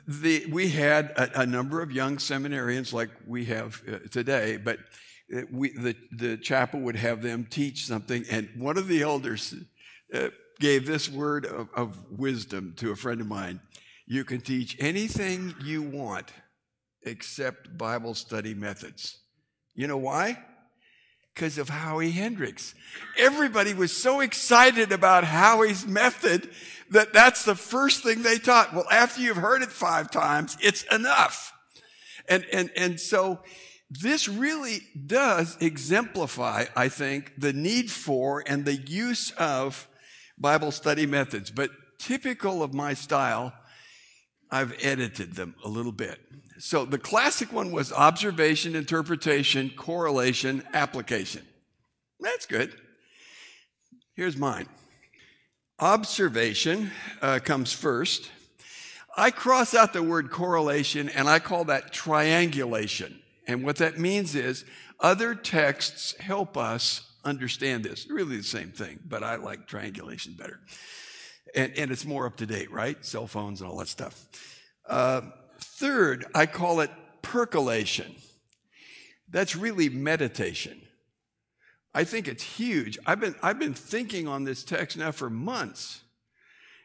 the, 0.06 0.46
we 0.46 0.68
had 0.68 1.06
a, 1.16 1.40
a, 1.40 1.46
number 1.46 1.80
of 1.80 1.90
young 1.90 2.18
seminarians 2.18 2.92
like 2.92 3.08
we 3.26 3.46
have 3.46 3.82
uh, 3.90 3.98
today, 4.10 4.58
but 4.58 4.78
we, 5.50 5.70
the, 5.70 5.96
the 6.12 6.36
chapel 6.36 6.80
would 6.80 6.96
have 6.96 7.22
them 7.22 7.46
teach 7.48 7.86
something, 7.86 8.24
and 8.30 8.48
one 8.56 8.76
of 8.76 8.88
the 8.88 9.02
elders 9.02 9.54
uh, 10.12 10.28
gave 10.58 10.86
this 10.86 11.08
word 11.08 11.46
of, 11.46 11.68
of 11.74 12.10
wisdom 12.10 12.74
to 12.76 12.90
a 12.90 12.96
friend 12.96 13.20
of 13.20 13.26
mine. 13.26 13.60
You 14.06 14.24
can 14.24 14.40
teach 14.40 14.76
anything 14.80 15.54
you 15.62 15.82
want 15.82 16.32
except 17.02 17.78
Bible 17.78 18.14
study 18.14 18.54
methods. 18.54 19.18
You 19.74 19.86
know 19.86 19.96
why? 19.96 20.38
Because 21.34 21.58
of 21.58 21.68
Howie 21.68 22.10
Hendricks. 22.10 22.74
Everybody 23.16 23.72
was 23.72 23.96
so 23.96 24.20
excited 24.20 24.90
about 24.90 25.24
Howie's 25.24 25.86
method 25.86 26.50
that 26.90 27.12
that's 27.12 27.44
the 27.44 27.54
first 27.54 28.02
thing 28.02 28.22
they 28.22 28.38
taught. 28.38 28.74
Well, 28.74 28.86
after 28.90 29.22
you've 29.22 29.36
heard 29.36 29.62
it 29.62 29.70
five 29.70 30.10
times, 30.10 30.56
it's 30.60 30.82
enough. 30.92 31.52
And, 32.28 32.44
and, 32.52 32.70
and 32.76 33.00
so 33.00 33.40
this 33.90 34.28
really 34.28 34.82
does 35.06 35.56
exemplify, 35.60 36.66
I 36.76 36.88
think, 36.88 37.32
the 37.36 37.52
need 37.52 37.90
for 37.90 38.42
and 38.46 38.64
the 38.64 38.76
use 38.76 39.32
of 39.32 39.88
Bible 40.38 40.70
study 40.70 41.06
methods. 41.06 41.50
But 41.50 41.70
typical 41.98 42.62
of 42.62 42.72
my 42.72 42.94
style, 42.94 43.52
I've 44.50 44.76
edited 44.80 45.34
them 45.34 45.56
a 45.64 45.68
little 45.68 45.92
bit. 45.92 46.20
So 46.58 46.84
the 46.84 46.98
classic 46.98 47.52
one 47.52 47.72
was 47.72 47.92
observation, 47.92 48.76
interpretation, 48.76 49.70
correlation, 49.76 50.62
application. 50.72 51.42
That's 52.20 52.46
good. 52.46 52.74
Here's 54.14 54.36
mine. 54.36 54.66
Observation 55.78 56.90
uh, 57.22 57.40
comes 57.42 57.72
first. 57.72 58.30
I 59.16 59.30
cross 59.30 59.74
out 59.74 59.92
the 59.92 60.02
word 60.02 60.30
correlation 60.30 61.08
and 61.08 61.28
I 61.28 61.38
call 61.38 61.64
that 61.64 61.92
triangulation. 61.92 63.19
And 63.50 63.64
what 63.64 63.78
that 63.78 63.98
means 63.98 64.36
is 64.36 64.64
other 65.00 65.34
texts 65.34 66.14
help 66.20 66.56
us 66.56 67.02
understand 67.24 67.82
this. 67.82 68.06
Really 68.08 68.36
the 68.36 68.44
same 68.44 68.70
thing, 68.70 69.00
but 69.04 69.24
I 69.24 69.34
like 69.34 69.66
triangulation 69.66 70.34
better. 70.34 70.60
And, 71.56 71.76
and 71.76 71.90
it's 71.90 72.04
more 72.04 72.26
up 72.26 72.36
to 72.36 72.46
date, 72.46 72.70
right? 72.70 73.04
Cell 73.04 73.26
phones 73.26 73.60
and 73.60 73.68
all 73.68 73.78
that 73.78 73.88
stuff. 73.88 74.24
Uh, 74.88 75.22
third, 75.58 76.26
I 76.32 76.46
call 76.46 76.78
it 76.78 76.92
percolation. 77.22 78.14
That's 79.28 79.56
really 79.56 79.88
meditation. 79.88 80.80
I 81.92 82.04
think 82.04 82.28
it's 82.28 82.44
huge. 82.44 83.00
I've 83.04 83.18
been, 83.18 83.34
I've 83.42 83.58
been 83.58 83.74
thinking 83.74 84.28
on 84.28 84.44
this 84.44 84.62
text 84.62 84.96
now 84.96 85.10
for 85.10 85.28
months. 85.28 86.02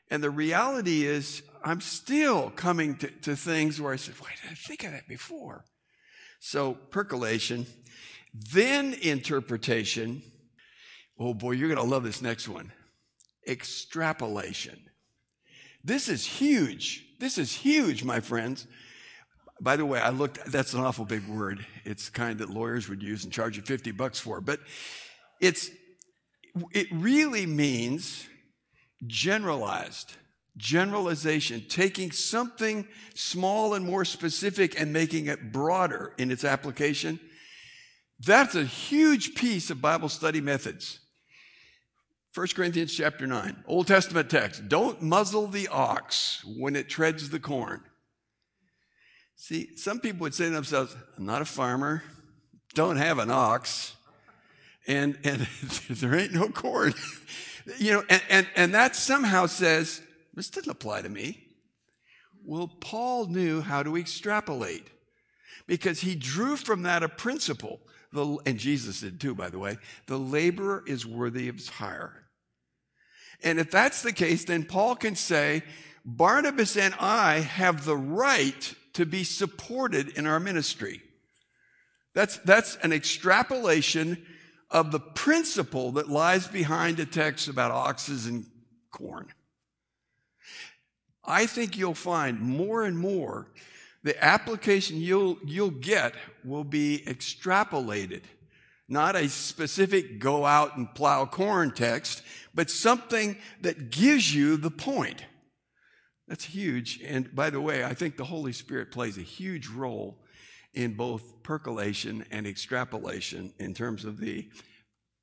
And 0.09 0.23
the 0.23 0.31
reality 0.31 1.05
is, 1.05 1.43
I'm 1.63 1.81
still 1.81 2.49
coming 2.49 2.95
to, 2.97 3.07
to 3.21 3.35
things 3.35 3.79
where 3.79 3.93
I 3.93 3.97
said, 3.97 4.15
why 4.15 4.29
did 4.41 4.49
I 4.49 4.55
think 4.55 4.83
of 4.83 4.93
that 4.93 5.07
before? 5.07 5.65
So, 6.47 6.75
percolation, 6.75 7.65
then 8.31 8.93
interpretation. 9.01 10.21
Oh 11.17 11.33
boy, 11.33 11.53
you're 11.53 11.69
going 11.69 11.83
to 11.83 11.91
love 11.91 12.03
this 12.03 12.21
next 12.21 12.47
one 12.47 12.71
extrapolation. 13.47 14.79
This 15.83 16.07
is 16.07 16.23
huge. 16.23 17.03
This 17.19 17.39
is 17.39 17.51
huge, 17.51 18.03
my 18.03 18.19
friends. 18.19 18.67
By 19.59 19.75
the 19.75 19.87
way, 19.87 19.99
I 19.99 20.09
looked, 20.09 20.45
that's 20.45 20.75
an 20.75 20.81
awful 20.81 21.05
big 21.05 21.27
word. 21.27 21.65
It's 21.83 22.09
the 22.09 22.11
kind 22.11 22.37
that 22.37 22.51
lawyers 22.51 22.89
would 22.89 23.01
use 23.01 23.23
and 23.23 23.33
charge 23.33 23.57
you 23.57 23.63
50 23.63 23.89
bucks 23.93 24.19
for. 24.19 24.39
But 24.39 24.59
it's, 25.41 25.71
it 26.71 26.87
really 26.91 27.47
means 27.47 28.27
generalized, 29.07 30.15
generalization, 30.57 31.65
taking 31.67 32.11
something 32.11 32.87
small 33.13 33.73
and 33.73 33.85
more 33.85 34.05
specific 34.05 34.79
and 34.79 34.93
making 34.93 35.27
it 35.27 35.51
broader 35.51 36.13
in 36.17 36.31
its 36.31 36.43
application. 36.43 37.19
That's 38.19 38.55
a 38.55 38.63
huge 38.63 39.35
piece 39.35 39.69
of 39.69 39.81
Bible 39.81 40.09
study 40.09 40.41
methods. 40.41 40.99
1 42.33 42.47
Corinthians 42.53 42.93
chapter 42.93 43.25
9, 43.25 43.63
Old 43.65 43.87
Testament 43.87 44.29
text. 44.29 44.67
Don't 44.67 45.01
muzzle 45.01 45.47
the 45.47 45.67
ox 45.69 46.43
when 46.45 46.75
it 46.75 46.89
treads 46.89 47.29
the 47.29 47.39
corn. 47.39 47.81
See, 49.37 49.75
some 49.77 49.99
people 49.99 50.21
would 50.21 50.33
say 50.33 50.45
to 50.45 50.51
themselves, 50.51 50.95
I'm 51.17 51.25
not 51.25 51.41
a 51.41 51.45
farmer, 51.45 52.03
don't 52.73 52.97
have 52.97 53.19
an 53.19 53.31
ox, 53.31 53.95
and, 54.87 55.17
and 55.23 55.41
there 55.89 56.15
ain't 56.15 56.33
no 56.33 56.49
corn. 56.49 56.93
you 57.77 57.93
know, 57.93 58.03
and, 58.09 58.21
and, 58.29 58.47
and 58.55 58.73
that 58.73 58.95
somehow 58.95 59.45
says, 59.45 60.01
this 60.35 60.49
doesn't 60.49 60.71
apply 60.71 61.01
to 61.01 61.09
me. 61.09 61.47
Well, 62.43 62.67
Paul 62.79 63.27
knew 63.27 63.61
how 63.61 63.83
to 63.83 63.97
extrapolate 63.97 64.87
because 65.67 66.01
he 66.01 66.15
drew 66.15 66.55
from 66.57 66.83
that 66.83 67.03
a 67.03 67.09
principle. 67.09 67.79
The, 68.11 68.37
and 68.45 68.57
Jesus 68.57 69.01
did 69.01 69.19
too, 69.19 69.33
by 69.33 69.49
the 69.49 69.59
way. 69.59 69.77
The 70.07 70.19
laborer 70.19 70.83
is 70.85 71.05
worthy 71.05 71.49
of 71.49 71.55
his 71.55 71.69
hire. 71.69 72.25
And 73.43 73.59
if 73.59 73.71
that's 73.71 74.01
the 74.01 74.13
case, 74.13 74.45
then 74.45 74.63
Paul 74.63 74.95
can 74.95 75.15
say, 75.15 75.63
Barnabas 76.05 76.77
and 76.77 76.93
I 76.99 77.39
have 77.39 77.83
the 77.83 77.97
right 77.97 78.73
to 78.93 79.05
be 79.05 79.23
supported 79.23 80.09
in 80.09 80.25
our 80.27 80.39
ministry. 80.39 81.01
That's, 82.13 82.37
that's 82.37 82.77
an 82.77 82.93
extrapolation 82.93 84.23
of 84.71 84.91
the 84.91 84.99
principle 84.99 85.93
that 85.93 86.09
lies 86.09 86.47
behind 86.47 86.97
the 86.97 87.05
text 87.05 87.47
about 87.47 87.71
oxes 87.71 88.25
and 88.25 88.45
corn. 88.91 89.27
I 91.27 91.45
think 91.45 91.77
you'll 91.77 91.93
find 91.93 92.39
more 92.39 92.83
and 92.83 92.97
more 92.97 93.47
the 94.03 94.23
application 94.23 94.97
you'll, 94.97 95.39
you'll 95.43 95.71
get 95.71 96.13
will 96.43 96.63
be 96.63 97.03
extrapolated. 97.07 98.21
Not 98.87 99.15
a 99.15 99.27
specific 99.27 100.19
go 100.19 100.45
out 100.45 100.77
and 100.77 100.93
plow 100.93 101.25
corn 101.25 101.71
text, 101.71 102.21
but 102.53 102.69
something 102.69 103.35
that 103.61 103.89
gives 103.89 104.33
you 104.33 104.57
the 104.57 104.69
point. 104.69 105.25
That's 106.27 106.45
huge. 106.45 107.01
And 107.03 107.33
by 107.35 107.49
the 107.49 107.59
way, 107.59 107.83
I 107.83 107.95
think 107.95 108.15
the 108.15 108.25
Holy 108.25 108.53
Spirit 108.53 108.91
plays 108.91 109.17
a 109.17 109.21
huge 109.21 109.67
role 109.67 110.19
in 110.75 110.93
both 110.93 111.41
percolation 111.41 112.25
and 112.29 112.45
extrapolation 112.45 113.53
in 113.57 113.73
terms 113.73 114.05
of 114.05 114.19
the 114.19 114.47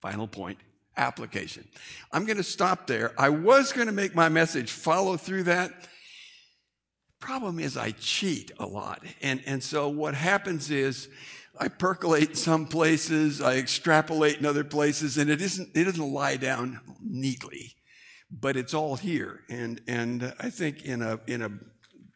final 0.01 0.27
point 0.27 0.59
application. 0.97 1.69
I'm 2.11 2.25
going 2.25 2.37
to 2.37 2.43
stop 2.43 2.89
there. 2.89 3.13
I 3.17 3.29
was 3.29 3.73
going 3.73 3.87
to 3.87 3.93
make 3.93 4.17
my 4.17 4.29
message 4.29 4.73
follow 4.73 5.17
through 5.17 5.45
that. 5.45 5.73
Problem 7.23 7.59
is, 7.59 7.79
I 7.79 7.93
cheat 7.93 8.51
a 8.59 8.67
lot. 8.67 9.03
And, 9.23 9.43
and 9.47 9.63
so 9.63 9.89
what 9.89 10.15
happens 10.15 10.71
is, 10.71 11.09
I 11.59 11.69
percolate 11.69 12.31
in 12.31 12.35
some 12.35 12.67
places, 12.67 13.41
I 13.41 13.57
extrapolate 13.57 14.39
in 14.39 14.45
other 14.45 14.65
places, 14.65 15.17
and 15.17 15.31
it 15.31 15.41
isn't, 15.41 15.71
it 15.75 15.85
doesn't 15.85 16.13
lie 16.13 16.37
down 16.37 16.81
neatly 17.03 17.77
but 18.41 18.57
it's 18.57 18.73
all 18.73 18.97
here. 18.97 19.41
And, 19.51 19.81
and 19.87 20.35
I 20.41 20.51
think 20.51 20.85
in 20.85 21.03
a, 21.03 21.21
in 21.27 21.43
a 21.43 21.51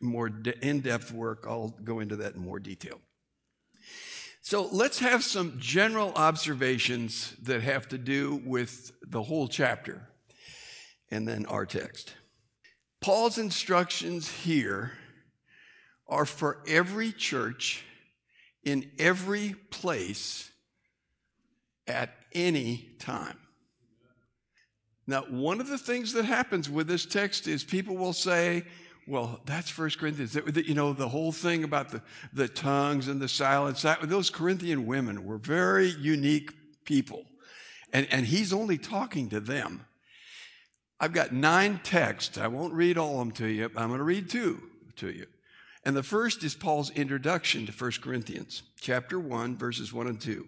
more 0.00 0.30
in 0.62 0.80
depth 0.80 1.12
work, 1.12 1.44
I'll 1.48 1.76
go 1.84 2.00
into 2.00 2.16
that 2.16 2.34
in 2.34 2.40
more 2.40 2.58
detail. 2.58 3.00
So 4.40 4.68
let's 4.70 5.00
have 5.00 5.24
some 5.24 5.56
general 5.58 6.12
observations 6.14 7.34
that 7.42 7.62
have 7.62 7.88
to 7.88 7.98
do 7.98 8.40
with 8.44 8.92
the 9.06 9.22
whole 9.22 9.48
chapter 9.48 10.08
and 11.10 11.26
then 11.26 11.46
our 11.46 11.66
text. 11.66 12.14
Paul's 13.06 13.38
instructions 13.38 14.28
here 14.28 14.90
are 16.08 16.24
for 16.24 16.58
every 16.66 17.12
church 17.12 17.84
in 18.64 18.90
every 18.98 19.54
place 19.70 20.50
at 21.86 22.10
any 22.32 22.88
time. 22.98 23.38
Now, 25.06 25.20
one 25.20 25.60
of 25.60 25.68
the 25.68 25.78
things 25.78 26.14
that 26.14 26.24
happens 26.24 26.68
with 26.68 26.88
this 26.88 27.06
text 27.06 27.46
is 27.46 27.62
people 27.62 27.96
will 27.96 28.12
say, 28.12 28.64
well, 29.06 29.40
that's 29.46 29.70
First 29.70 30.00
Corinthians. 30.00 30.34
You 30.66 30.74
know, 30.74 30.92
the 30.92 31.08
whole 31.08 31.30
thing 31.30 31.62
about 31.62 31.90
the, 31.90 32.02
the 32.32 32.48
tongues 32.48 33.06
and 33.06 33.20
the 33.20 33.28
silence, 33.28 33.82
that, 33.82 34.00
those 34.08 34.30
Corinthian 34.30 34.84
women 34.84 35.24
were 35.24 35.38
very 35.38 35.90
unique 35.90 36.50
people. 36.84 37.22
And, 37.92 38.08
and 38.10 38.26
he's 38.26 38.52
only 38.52 38.78
talking 38.78 39.28
to 39.28 39.38
them. 39.38 39.86
I've 40.98 41.12
got 41.12 41.32
nine 41.32 41.80
texts. 41.82 42.38
I 42.38 42.46
won't 42.46 42.72
read 42.72 42.96
all 42.96 43.12
of 43.12 43.18
them 43.18 43.32
to 43.32 43.46
you. 43.46 43.64
I'm 43.76 43.88
going 43.88 43.98
to 43.98 44.04
read 44.04 44.30
two 44.30 44.62
to 44.96 45.10
you. 45.10 45.26
And 45.84 45.96
the 45.96 46.02
first 46.02 46.42
is 46.42 46.54
Paul's 46.54 46.90
introduction 46.90 47.66
to 47.66 47.72
1 47.72 47.92
Corinthians, 48.02 48.62
chapter 48.80 49.20
1, 49.20 49.56
verses 49.56 49.92
1 49.92 50.06
and 50.06 50.20
2. 50.20 50.46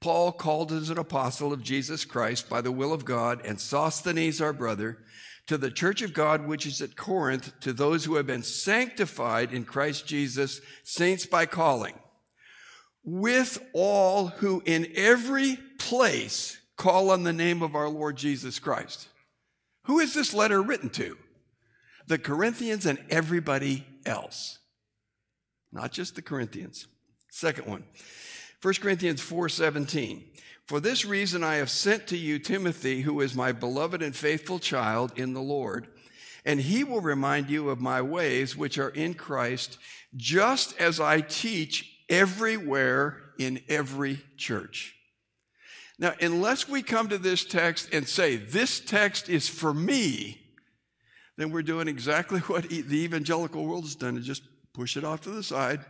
Paul, 0.00 0.32
called 0.32 0.72
as 0.72 0.90
an 0.90 0.98
apostle 0.98 1.52
of 1.52 1.62
Jesus 1.62 2.04
Christ 2.04 2.48
by 2.48 2.60
the 2.60 2.72
will 2.72 2.92
of 2.92 3.04
God, 3.04 3.44
and 3.44 3.60
Sosthenes, 3.60 4.40
our 4.40 4.52
brother, 4.52 4.98
to 5.46 5.56
the 5.56 5.70
church 5.70 6.02
of 6.02 6.12
God 6.12 6.46
which 6.46 6.66
is 6.66 6.82
at 6.82 6.96
Corinth, 6.96 7.52
to 7.60 7.72
those 7.72 8.04
who 8.04 8.16
have 8.16 8.26
been 8.26 8.42
sanctified 8.42 9.52
in 9.52 9.64
Christ 9.64 10.06
Jesus, 10.06 10.60
saints 10.82 11.26
by 11.26 11.46
calling, 11.46 11.94
with 13.04 13.58
all 13.72 14.28
who 14.28 14.62
in 14.66 14.90
every 14.96 15.58
place 15.78 16.58
call 16.76 17.10
on 17.10 17.22
the 17.22 17.32
name 17.32 17.62
of 17.62 17.74
our 17.74 17.88
Lord 17.88 18.16
Jesus 18.16 18.58
Christ. 18.58 19.08
Who 19.86 20.00
is 20.00 20.14
this 20.14 20.34
letter 20.34 20.60
written 20.60 20.90
to? 20.90 21.16
The 22.08 22.18
Corinthians 22.18 22.86
and 22.86 22.98
everybody 23.08 23.86
else, 24.04 24.58
not 25.72 25.92
just 25.92 26.14
the 26.14 26.22
Corinthians. 26.22 26.86
Second 27.30 27.66
one, 27.66 27.84
1 28.62 28.74
Corinthians 28.80 29.20
4:17. 29.20 30.24
For 30.66 30.80
this 30.80 31.04
reason 31.04 31.44
I 31.44 31.56
have 31.56 31.70
sent 31.70 32.08
to 32.08 32.16
you 32.16 32.40
Timothy, 32.40 33.02
who 33.02 33.20
is 33.20 33.34
my 33.36 33.52
beloved 33.52 34.02
and 34.02 34.14
faithful 34.14 34.58
child 34.58 35.12
in 35.16 35.32
the 35.34 35.42
Lord, 35.42 35.86
and 36.44 36.60
he 36.60 36.82
will 36.82 37.00
remind 37.00 37.48
you 37.48 37.68
of 37.68 37.80
my 37.80 38.02
ways 38.02 38.56
which 38.56 38.78
are 38.78 38.88
in 38.90 39.14
Christ, 39.14 39.78
just 40.16 40.76
as 40.80 40.98
I 40.98 41.20
teach 41.20 42.02
everywhere 42.08 43.32
in 43.38 43.62
every 43.68 44.24
church. 44.36 44.95
Now, 45.98 46.14
unless 46.20 46.68
we 46.68 46.82
come 46.82 47.08
to 47.08 47.18
this 47.18 47.44
text 47.44 47.92
and 47.92 48.06
say, 48.06 48.36
this 48.36 48.80
text 48.80 49.28
is 49.28 49.48
for 49.48 49.72
me, 49.72 50.40
then 51.36 51.50
we're 51.50 51.62
doing 51.62 51.88
exactly 51.88 52.40
what 52.46 52.68
the 52.68 52.98
evangelical 52.98 53.64
world 53.64 53.84
has 53.84 53.94
done 53.94 54.16
and 54.16 54.24
just 54.24 54.42
push 54.74 54.96
it 54.96 55.04
off 55.04 55.22
to 55.22 55.30
the 55.30 55.42
side. 55.42 55.84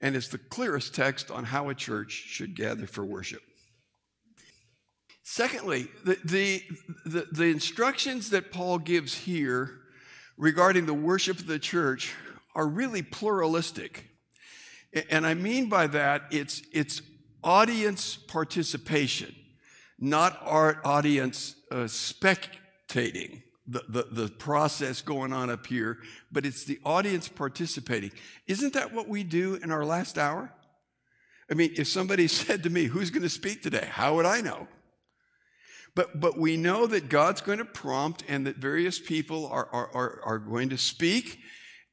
And 0.00 0.16
it's 0.16 0.28
the 0.28 0.38
clearest 0.38 0.94
text 0.94 1.30
on 1.30 1.44
how 1.44 1.68
a 1.68 1.74
church 1.74 2.12
should 2.12 2.56
gather 2.56 2.86
for 2.86 3.04
worship. 3.04 3.42
Secondly, 5.22 5.88
the, 6.04 6.18
the, 6.24 6.62
the, 7.06 7.26
the, 7.32 7.44
instructions 7.44 8.28
that 8.30 8.52
Paul 8.52 8.78
gives 8.78 9.14
here 9.14 9.80
regarding 10.36 10.84
the 10.84 10.92
worship 10.92 11.38
of 11.38 11.46
the 11.46 11.58
church 11.58 12.14
are 12.54 12.66
really 12.66 13.00
pluralistic. 13.00 14.10
And 15.08 15.26
I 15.26 15.32
mean 15.32 15.70
by 15.70 15.86
that, 15.86 16.24
it's, 16.30 16.60
it's 16.74 17.00
audience 17.44 18.16
participation, 18.16 19.34
not 19.98 20.38
our 20.42 20.80
audience 20.84 21.54
uh, 21.70 21.84
spectating 21.84 23.42
the, 23.66 23.82
the, 23.88 24.02
the 24.10 24.28
process 24.28 25.00
going 25.00 25.32
on 25.32 25.50
up 25.50 25.66
here, 25.66 25.98
but 26.32 26.44
it's 26.44 26.64
the 26.64 26.80
audience 26.84 27.28
participating. 27.28 28.10
Isn't 28.46 28.74
that 28.74 28.92
what 28.92 29.08
we 29.08 29.22
do 29.22 29.54
in 29.54 29.70
our 29.70 29.84
last 29.84 30.18
hour? 30.18 30.52
I 31.50 31.54
mean, 31.54 31.72
if 31.76 31.88
somebody 31.88 32.26
said 32.28 32.62
to 32.64 32.70
me, 32.70 32.84
Who's 32.84 33.10
going 33.10 33.22
to 33.22 33.28
speak 33.28 33.62
today? 33.62 33.88
How 33.90 34.16
would 34.16 34.26
I 34.26 34.40
know? 34.40 34.66
But, 35.94 36.20
but 36.20 36.36
we 36.36 36.56
know 36.56 36.86
that 36.88 37.08
God's 37.08 37.40
going 37.40 37.58
to 37.58 37.64
prompt 37.64 38.24
and 38.26 38.46
that 38.46 38.56
various 38.56 38.98
people 38.98 39.46
are, 39.46 39.68
are, 39.72 39.90
are, 39.94 40.20
are 40.24 40.38
going 40.40 40.70
to 40.70 40.78
speak, 40.78 41.38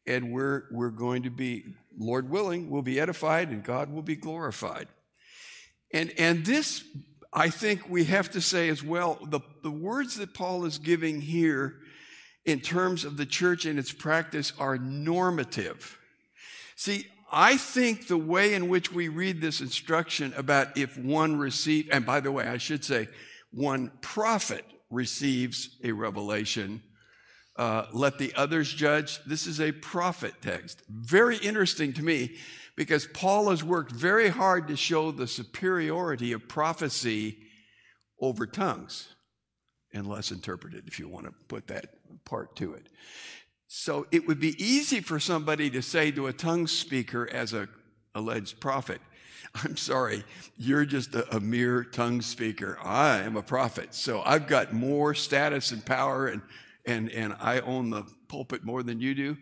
and 0.07 0.31
we're, 0.31 0.63
we're 0.71 0.89
going 0.89 1.23
to 1.23 1.29
be, 1.29 1.75
Lord 1.95 2.29
willing, 2.29 2.71
we'll 2.71 2.81
be 2.81 2.99
edified 2.99 3.49
and 3.49 3.63
God 3.63 3.91
will 3.91 4.01
be 4.01 4.15
glorified. 4.15 4.87
And, 5.93 6.13
and 6.17 6.45
this, 6.45 6.83
I 7.33 7.49
think 7.49 7.89
we 7.89 8.05
have 8.05 8.31
to 8.31 8.41
say 8.41 8.69
as 8.69 8.83
well, 8.83 9.19
the, 9.23 9.41
the 9.63 9.71
words 9.71 10.15
that 10.15 10.33
Paul 10.33 10.65
is 10.65 10.77
giving 10.77 11.21
here 11.21 11.75
in 12.45 12.59
terms 12.59 13.05
of 13.05 13.17
the 13.17 13.25
church 13.25 13.65
and 13.65 13.77
its 13.77 13.91
practice 13.91 14.53
are 14.57 14.77
normative. 14.77 15.97
See, 16.75 17.07
I 17.31 17.57
think 17.57 18.07
the 18.07 18.17
way 18.17 18.53
in 18.53 18.67
which 18.67 18.91
we 18.91 19.07
read 19.07 19.39
this 19.39 19.61
instruction 19.61 20.33
about 20.35 20.77
if 20.77 20.97
one 20.97 21.37
receive, 21.37 21.89
and 21.91 22.05
by 22.05 22.19
the 22.19 22.31
way, 22.31 22.45
I 22.45 22.57
should 22.57 22.83
say, 22.83 23.07
one 23.51 23.91
prophet 24.01 24.65
receives 24.89 25.77
a 25.83 25.91
revelation, 25.91 26.81
uh, 27.55 27.85
let 27.93 28.17
the 28.17 28.33
others 28.35 28.73
judge. 28.73 29.23
This 29.25 29.47
is 29.47 29.61
a 29.61 29.71
prophet 29.71 30.33
text. 30.41 30.81
Very 30.89 31.37
interesting 31.37 31.93
to 31.93 32.03
me 32.03 32.37
because 32.81 33.05
Paul 33.05 33.51
has 33.51 33.63
worked 33.63 33.91
very 33.91 34.29
hard 34.29 34.67
to 34.69 34.75
show 34.75 35.11
the 35.11 35.27
superiority 35.27 36.31
of 36.31 36.47
prophecy 36.47 37.37
over 38.19 38.47
tongues, 38.47 39.09
unless 39.93 40.31
interpreted, 40.31 40.87
if 40.87 40.97
you 40.97 41.07
want 41.07 41.27
to 41.27 41.31
put 41.47 41.67
that 41.67 41.85
part 42.25 42.55
to 42.55 42.73
it. 42.73 42.87
So 43.67 44.07
it 44.09 44.27
would 44.27 44.39
be 44.39 44.55
easy 44.57 44.99
for 44.99 45.19
somebody 45.19 45.69
to 45.69 45.83
say 45.83 46.09
to 46.09 46.25
a 46.25 46.33
tongue 46.33 46.65
speaker 46.65 47.29
as 47.31 47.53
a 47.53 47.69
alleged 48.15 48.59
prophet, 48.59 48.99
I'm 49.63 49.77
sorry, 49.77 50.23
you're 50.57 50.85
just 50.85 51.13
a, 51.13 51.35
a, 51.35 51.39
mere 51.39 51.83
tongue 51.83 52.23
speaker. 52.23 52.79
I 52.83 53.19
am 53.19 53.37
a 53.37 53.43
prophet. 53.43 53.93
So 53.93 54.23
I've 54.25 54.47
got 54.47 54.73
more 54.73 55.13
status 55.13 55.69
and 55.69 55.85
power 55.85 56.29
and, 56.29 56.41
and, 56.87 57.11
and 57.11 57.35
I 57.39 57.59
own 57.59 57.91
the 57.91 58.05
pulpit 58.27 58.63
more 58.63 58.81
than 58.81 58.99
you 58.99 59.13
do. 59.13 59.37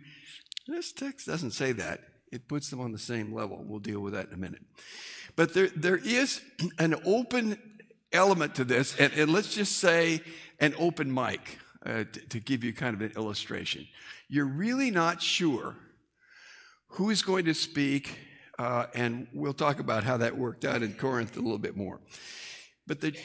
This 0.67 0.91
text 0.91 1.25
doesn't 1.25 1.51
say 1.51 1.71
that. 1.71 2.01
It 2.31 2.47
puts 2.47 2.69
them 2.69 2.79
on 2.79 2.91
the 2.91 2.99
same 2.99 3.33
level. 3.33 3.63
We'll 3.65 3.79
deal 3.79 3.99
with 4.01 4.13
that 4.13 4.27
in 4.27 4.33
a 4.33 4.37
minute. 4.37 4.61
But 5.35 5.53
there, 5.53 5.69
there 5.75 5.97
is 5.97 6.41
an 6.77 6.95
open 7.05 7.57
element 8.11 8.55
to 8.55 8.63
this, 8.63 8.95
and, 8.99 9.13
and 9.13 9.31
let's 9.31 9.53
just 9.53 9.77
say 9.77 10.21
an 10.59 10.75
open 10.77 11.13
mic 11.13 11.59
uh, 11.85 12.03
to, 12.11 12.19
to 12.29 12.39
give 12.39 12.63
you 12.63 12.73
kind 12.73 12.95
of 12.95 13.01
an 13.01 13.13
illustration. 13.15 13.87
You're 14.27 14.45
really 14.45 14.91
not 14.91 15.21
sure 15.21 15.75
who 16.93 17.09
is 17.09 17.21
going 17.21 17.45
to 17.45 17.53
speak 17.53 18.17
uh, 18.59 18.87
and 18.93 19.25
we'll 19.33 19.53
talk 19.53 19.79
about 19.79 20.03
how 20.03 20.17
that 20.17 20.37
worked 20.37 20.65
out 20.65 20.83
in 20.83 20.93
Corinth 20.93 21.37
a 21.37 21.39
little 21.39 21.57
bit 21.57 21.77
more. 21.77 22.01
But 22.85 22.99
the, 22.99 23.15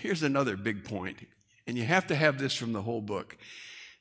here's 0.00 0.22
another 0.22 0.56
big 0.56 0.84
point, 0.84 1.18
and 1.66 1.76
you 1.76 1.84
have 1.84 2.06
to 2.06 2.14
have 2.14 2.38
this 2.38 2.54
from 2.54 2.72
the 2.72 2.80
whole 2.80 3.02
book. 3.02 3.36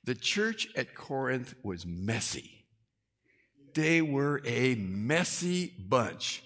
The 0.06 0.16
church 0.16 0.70
at 0.78 0.96
Corinth 0.96 1.56
was 1.62 1.86
messy. 1.86 2.61
They 3.74 4.02
were 4.02 4.42
a 4.46 4.76
messy 4.76 5.74
bunch. 5.78 6.44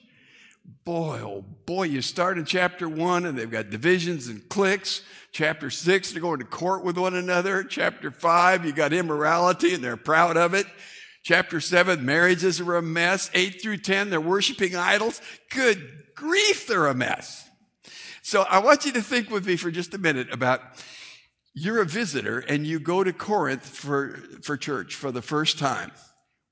Boy, 0.84 1.20
oh 1.24 1.46
boy, 1.66 1.84
you 1.84 2.02
start 2.02 2.38
in 2.38 2.46
chapter 2.46 2.90
one 2.90 3.26
and 3.26 3.38
they've 3.38 3.50
got 3.50 3.70
divisions 3.70 4.28
and 4.28 4.48
cliques. 4.50 5.02
Chapter 5.32 5.70
six, 5.70 6.12
they're 6.12 6.22
going 6.22 6.40
to 6.40 6.46
court 6.46 6.84
with 6.84 6.98
one 6.98 7.16
another. 7.16 7.64
Chapter 7.64 8.12
five, 8.12 8.66
you 8.66 8.72
got 8.72 8.94
immorality 8.94 9.74
and 9.74 9.84
they're 9.84 9.98
proud 9.98 10.38
of 10.38 10.54
it. 10.54 10.66
Chapter 11.26 11.60
7, 11.60 12.06
marriages 12.06 12.62
are 12.62 12.76
a 12.76 12.84
mess. 12.84 13.32
8 13.34 13.60
through 13.60 13.78
10, 13.78 14.12
they're 14.12 14.22
worshiping 14.22 14.76
idols. 14.76 15.24
Good 15.50 16.14
grief, 16.14 16.68
they're 16.68 16.86
a 16.86 16.94
mess. 16.94 17.50
So 18.22 18.44
I 18.44 18.60
want 18.60 18.86
you 18.86 18.92
to 18.92 19.02
think 19.02 19.32
with 19.32 19.48
me 19.48 19.56
for 19.56 19.72
just 19.72 19.96
a 19.96 19.98
minute 19.98 20.32
about 20.32 20.62
you're 21.56 21.82
a 21.82 21.86
visitor 21.86 22.40
and 22.40 22.68
you 22.68 22.80
go 22.80 23.04
to 23.04 23.12
Corinth 23.12 23.68
for, 23.68 24.20
for 24.44 24.56
church 24.56 24.94
for 24.94 25.12
the 25.12 25.24
first 25.24 25.58
time. 25.58 25.92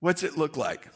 What's 0.03 0.21
it 0.21 0.37
look 0.37 0.57
like? 0.57 0.89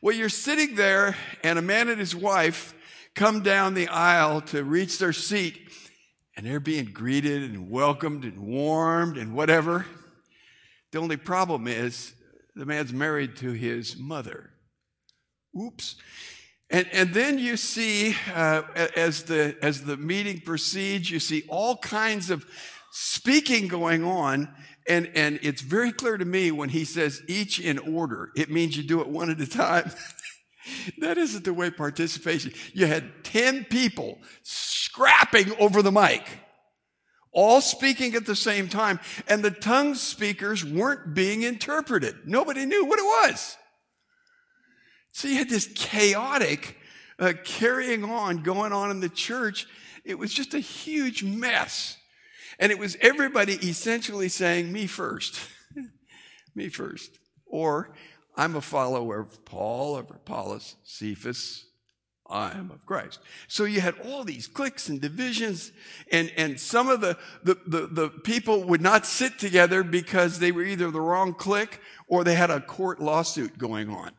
Well, 0.00 0.14
you're 0.14 0.28
sitting 0.28 0.76
there 0.76 1.16
and 1.42 1.58
a 1.58 1.62
man 1.62 1.88
and 1.88 1.98
his 1.98 2.14
wife 2.14 2.72
come 3.16 3.42
down 3.42 3.74
the 3.74 3.88
aisle 3.88 4.42
to 4.42 4.62
reach 4.62 4.98
their 4.98 5.12
seat 5.12 5.58
and 6.36 6.46
they're 6.46 6.60
being 6.60 6.92
greeted 6.92 7.42
and 7.42 7.68
welcomed 7.68 8.22
and 8.22 8.38
warmed 8.46 9.16
and 9.16 9.34
whatever. 9.34 9.86
The 10.92 11.00
only 11.00 11.16
problem 11.16 11.66
is 11.66 12.14
the 12.54 12.64
man's 12.64 12.92
married 12.92 13.34
to 13.38 13.50
his 13.50 13.98
mother. 13.98 14.50
Oops. 15.60 15.96
And, 16.70 16.86
and 16.92 17.12
then 17.12 17.40
you 17.40 17.56
see, 17.56 18.14
uh, 18.32 18.62
as, 18.94 19.24
the, 19.24 19.56
as 19.62 19.82
the 19.82 19.96
meeting 19.96 20.42
proceeds, 20.42 21.10
you 21.10 21.18
see 21.18 21.42
all 21.48 21.76
kinds 21.78 22.30
of 22.30 22.46
speaking 22.92 23.66
going 23.66 24.04
on. 24.04 24.48
And, 24.90 25.08
and 25.14 25.38
it's 25.40 25.62
very 25.62 25.92
clear 25.92 26.18
to 26.18 26.24
me 26.24 26.50
when 26.50 26.68
he 26.68 26.84
says 26.84 27.22
each 27.28 27.60
in 27.60 27.78
order, 27.78 28.32
it 28.34 28.50
means 28.50 28.76
you 28.76 28.82
do 28.82 29.00
it 29.00 29.06
one 29.06 29.30
at 29.30 29.40
a 29.40 29.46
time. 29.46 29.88
that 30.98 31.16
isn't 31.16 31.44
the 31.44 31.54
way 31.54 31.70
participation. 31.70 32.52
You 32.72 32.86
had 32.86 33.22
10 33.22 33.66
people 33.66 34.18
scrapping 34.42 35.54
over 35.60 35.80
the 35.80 35.92
mic 35.92 36.26
all 37.30 37.60
speaking 37.60 38.16
at 38.16 38.26
the 38.26 38.34
same 38.34 38.66
time, 38.68 38.98
and 39.28 39.44
the 39.44 39.52
tongue 39.52 39.94
speakers 39.94 40.64
weren't 40.64 41.14
being 41.14 41.42
interpreted. 41.42 42.16
Nobody 42.26 42.66
knew 42.66 42.84
what 42.86 42.98
it 42.98 43.04
was. 43.04 43.56
So 45.12 45.28
you 45.28 45.36
had 45.36 45.48
this 45.48 45.70
chaotic 45.76 46.76
uh, 47.20 47.34
carrying 47.44 48.02
on 48.02 48.42
going 48.42 48.72
on 48.72 48.90
in 48.90 48.98
the 48.98 49.08
church. 49.08 49.68
It 50.04 50.18
was 50.18 50.34
just 50.34 50.54
a 50.54 50.58
huge 50.58 51.22
mess. 51.22 51.96
And 52.60 52.70
it 52.70 52.78
was 52.78 52.96
everybody 53.00 53.54
essentially 53.54 54.28
saying, 54.28 54.70
Me 54.70 54.86
first, 54.86 55.40
me 56.54 56.68
first. 56.68 57.18
Or, 57.46 57.92
I'm 58.36 58.54
a 58.54 58.60
follower 58.60 59.18
of 59.18 59.44
Paul, 59.44 59.96
of 59.96 60.10
Apollos, 60.10 60.76
Cephas, 60.84 61.66
I 62.28 62.52
am 62.52 62.70
of 62.70 62.86
Christ. 62.86 63.18
So 63.48 63.64
you 63.64 63.80
had 63.80 63.96
all 64.04 64.22
these 64.22 64.46
cliques 64.46 64.88
and 64.88 65.00
divisions, 65.00 65.72
and, 66.12 66.30
and 66.36 66.60
some 66.60 66.88
of 66.88 67.00
the, 67.00 67.18
the, 67.42 67.58
the, 67.66 67.86
the, 67.88 68.08
people 68.08 68.62
would 68.64 68.80
not 68.80 69.04
sit 69.04 69.40
together 69.40 69.82
because 69.82 70.38
they 70.38 70.52
were 70.52 70.62
either 70.62 70.92
the 70.92 71.00
wrong 71.00 71.34
clique 71.34 71.80
or 72.06 72.22
they 72.22 72.36
had 72.36 72.50
a 72.50 72.60
court 72.60 73.00
lawsuit 73.00 73.58
going 73.58 73.90
on. 73.90 74.12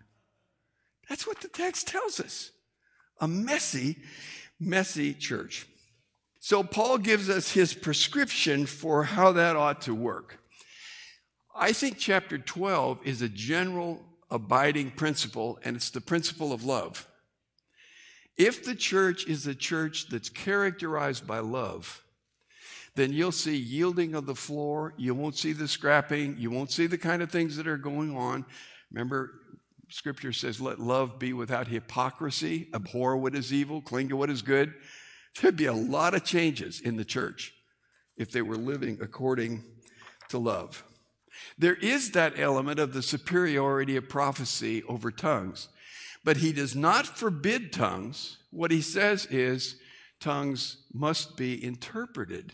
That's 1.07 1.25
what 1.25 1.39
the 1.39 1.47
text 1.47 1.87
tells 1.87 2.19
us. 2.19 2.51
A 3.21 3.29
messy 3.29 3.97
messy 4.61 5.13
church. 5.13 5.65
So, 6.43 6.63
Paul 6.63 6.97
gives 6.97 7.29
us 7.29 7.51
his 7.51 7.75
prescription 7.75 8.65
for 8.65 9.03
how 9.03 9.31
that 9.33 9.55
ought 9.55 9.81
to 9.81 9.93
work. 9.93 10.39
I 11.55 11.71
think 11.71 11.99
chapter 11.99 12.39
12 12.39 13.05
is 13.05 13.21
a 13.21 13.29
general 13.29 14.01
abiding 14.31 14.89
principle, 14.91 15.59
and 15.63 15.75
it's 15.75 15.91
the 15.91 16.01
principle 16.01 16.51
of 16.51 16.63
love. 16.63 17.07
If 18.37 18.65
the 18.65 18.73
church 18.73 19.27
is 19.27 19.45
a 19.45 19.53
church 19.53 20.09
that's 20.09 20.29
characterized 20.29 21.27
by 21.27 21.39
love, 21.39 22.03
then 22.95 23.13
you'll 23.13 23.31
see 23.31 23.55
yielding 23.55 24.15
of 24.15 24.25
the 24.25 24.33
floor. 24.33 24.95
You 24.97 25.13
won't 25.13 25.37
see 25.37 25.53
the 25.53 25.67
scrapping. 25.67 26.37
You 26.39 26.49
won't 26.49 26.71
see 26.71 26.87
the 26.87 26.97
kind 26.97 27.21
of 27.21 27.29
things 27.29 27.55
that 27.57 27.67
are 27.67 27.77
going 27.77 28.17
on. 28.17 28.45
Remember, 28.89 29.29
scripture 29.89 30.33
says, 30.33 30.59
let 30.59 30.79
love 30.79 31.19
be 31.19 31.33
without 31.33 31.67
hypocrisy, 31.67 32.67
abhor 32.73 33.15
what 33.15 33.35
is 33.35 33.53
evil, 33.53 33.79
cling 33.79 34.09
to 34.09 34.17
what 34.17 34.31
is 34.31 34.41
good. 34.41 34.73
There'd 35.39 35.55
be 35.55 35.65
a 35.65 35.73
lot 35.73 36.13
of 36.13 36.23
changes 36.23 36.81
in 36.81 36.97
the 36.97 37.05
church 37.05 37.53
if 38.17 38.31
they 38.31 38.41
were 38.41 38.57
living 38.57 38.99
according 39.01 39.63
to 40.29 40.37
love. 40.37 40.83
There 41.57 41.75
is 41.75 42.11
that 42.11 42.37
element 42.37 42.79
of 42.79 42.93
the 42.93 43.01
superiority 43.01 43.95
of 43.95 44.09
prophecy 44.09 44.83
over 44.83 45.11
tongues, 45.11 45.69
but 46.23 46.37
he 46.37 46.51
does 46.51 46.75
not 46.75 47.07
forbid 47.07 47.71
tongues. 47.71 48.37
What 48.51 48.71
he 48.71 48.81
says 48.81 49.25
is 49.27 49.77
tongues 50.19 50.85
must 50.93 51.37
be 51.37 51.63
interpreted. 51.63 52.53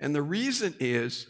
And 0.00 0.14
the 0.14 0.22
reason 0.22 0.74
is 0.80 1.26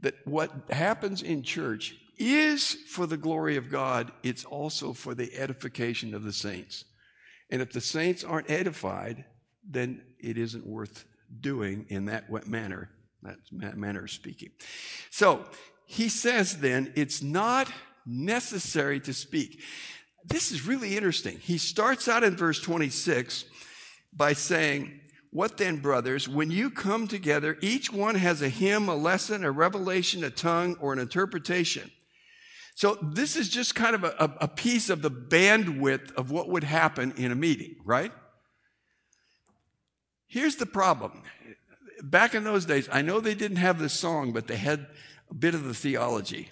that 0.00 0.14
what 0.26 0.52
happens 0.70 1.22
in 1.22 1.42
church 1.42 1.96
is 2.18 2.74
for 2.88 3.06
the 3.06 3.16
glory 3.16 3.56
of 3.56 3.70
God, 3.70 4.12
it's 4.22 4.44
also 4.44 4.92
for 4.92 5.14
the 5.14 5.34
edification 5.36 6.14
of 6.14 6.22
the 6.22 6.32
saints. 6.32 6.84
And 7.50 7.60
if 7.60 7.72
the 7.72 7.80
saints 7.80 8.22
aren't 8.24 8.50
edified, 8.50 9.24
then 9.68 10.02
it 10.18 10.38
isn't 10.38 10.66
worth 10.66 11.04
doing 11.40 11.86
in 11.88 12.06
that 12.06 12.30
manner, 12.46 12.90
that 13.22 13.76
manner 13.76 14.04
of 14.04 14.10
speaking. 14.10 14.50
So 15.10 15.44
he 15.86 16.08
says 16.08 16.58
then, 16.58 16.92
it's 16.96 17.22
not 17.22 17.70
necessary 18.06 19.00
to 19.00 19.14
speak. 19.14 19.60
This 20.24 20.52
is 20.52 20.66
really 20.66 20.96
interesting. 20.96 21.38
He 21.38 21.58
starts 21.58 22.08
out 22.08 22.24
in 22.24 22.36
verse 22.36 22.60
26 22.60 23.44
by 24.12 24.32
saying, 24.32 25.00
what 25.30 25.56
then, 25.56 25.78
brothers, 25.78 26.28
when 26.28 26.50
you 26.50 26.70
come 26.70 27.08
together, 27.08 27.56
each 27.62 27.90
one 27.90 28.16
has 28.16 28.42
a 28.42 28.50
hymn, 28.50 28.88
a 28.88 28.94
lesson, 28.94 29.44
a 29.44 29.50
revelation, 29.50 30.22
a 30.24 30.30
tongue, 30.30 30.76
or 30.78 30.92
an 30.92 30.98
interpretation. 30.98 31.90
So 32.74 32.98
this 33.00 33.36
is 33.36 33.48
just 33.48 33.74
kind 33.74 33.94
of 33.94 34.04
a, 34.04 34.34
a, 34.40 34.48
piece 34.48 34.90
of 34.90 35.02
the 35.02 35.10
bandwidth 35.10 36.12
of 36.14 36.30
what 36.30 36.48
would 36.48 36.64
happen 36.64 37.12
in 37.16 37.32
a 37.32 37.34
meeting, 37.34 37.76
right? 37.84 38.12
Here's 40.32 40.56
the 40.56 40.64
problem. 40.64 41.22
Back 42.02 42.34
in 42.34 42.42
those 42.42 42.64
days, 42.64 42.88
I 42.90 43.02
know 43.02 43.20
they 43.20 43.34
didn't 43.34 43.58
have 43.58 43.78
this 43.78 43.92
song, 43.92 44.32
but 44.32 44.46
they 44.46 44.56
had 44.56 44.86
a 45.30 45.34
bit 45.34 45.54
of 45.54 45.64
the 45.64 45.74
theology. 45.74 46.48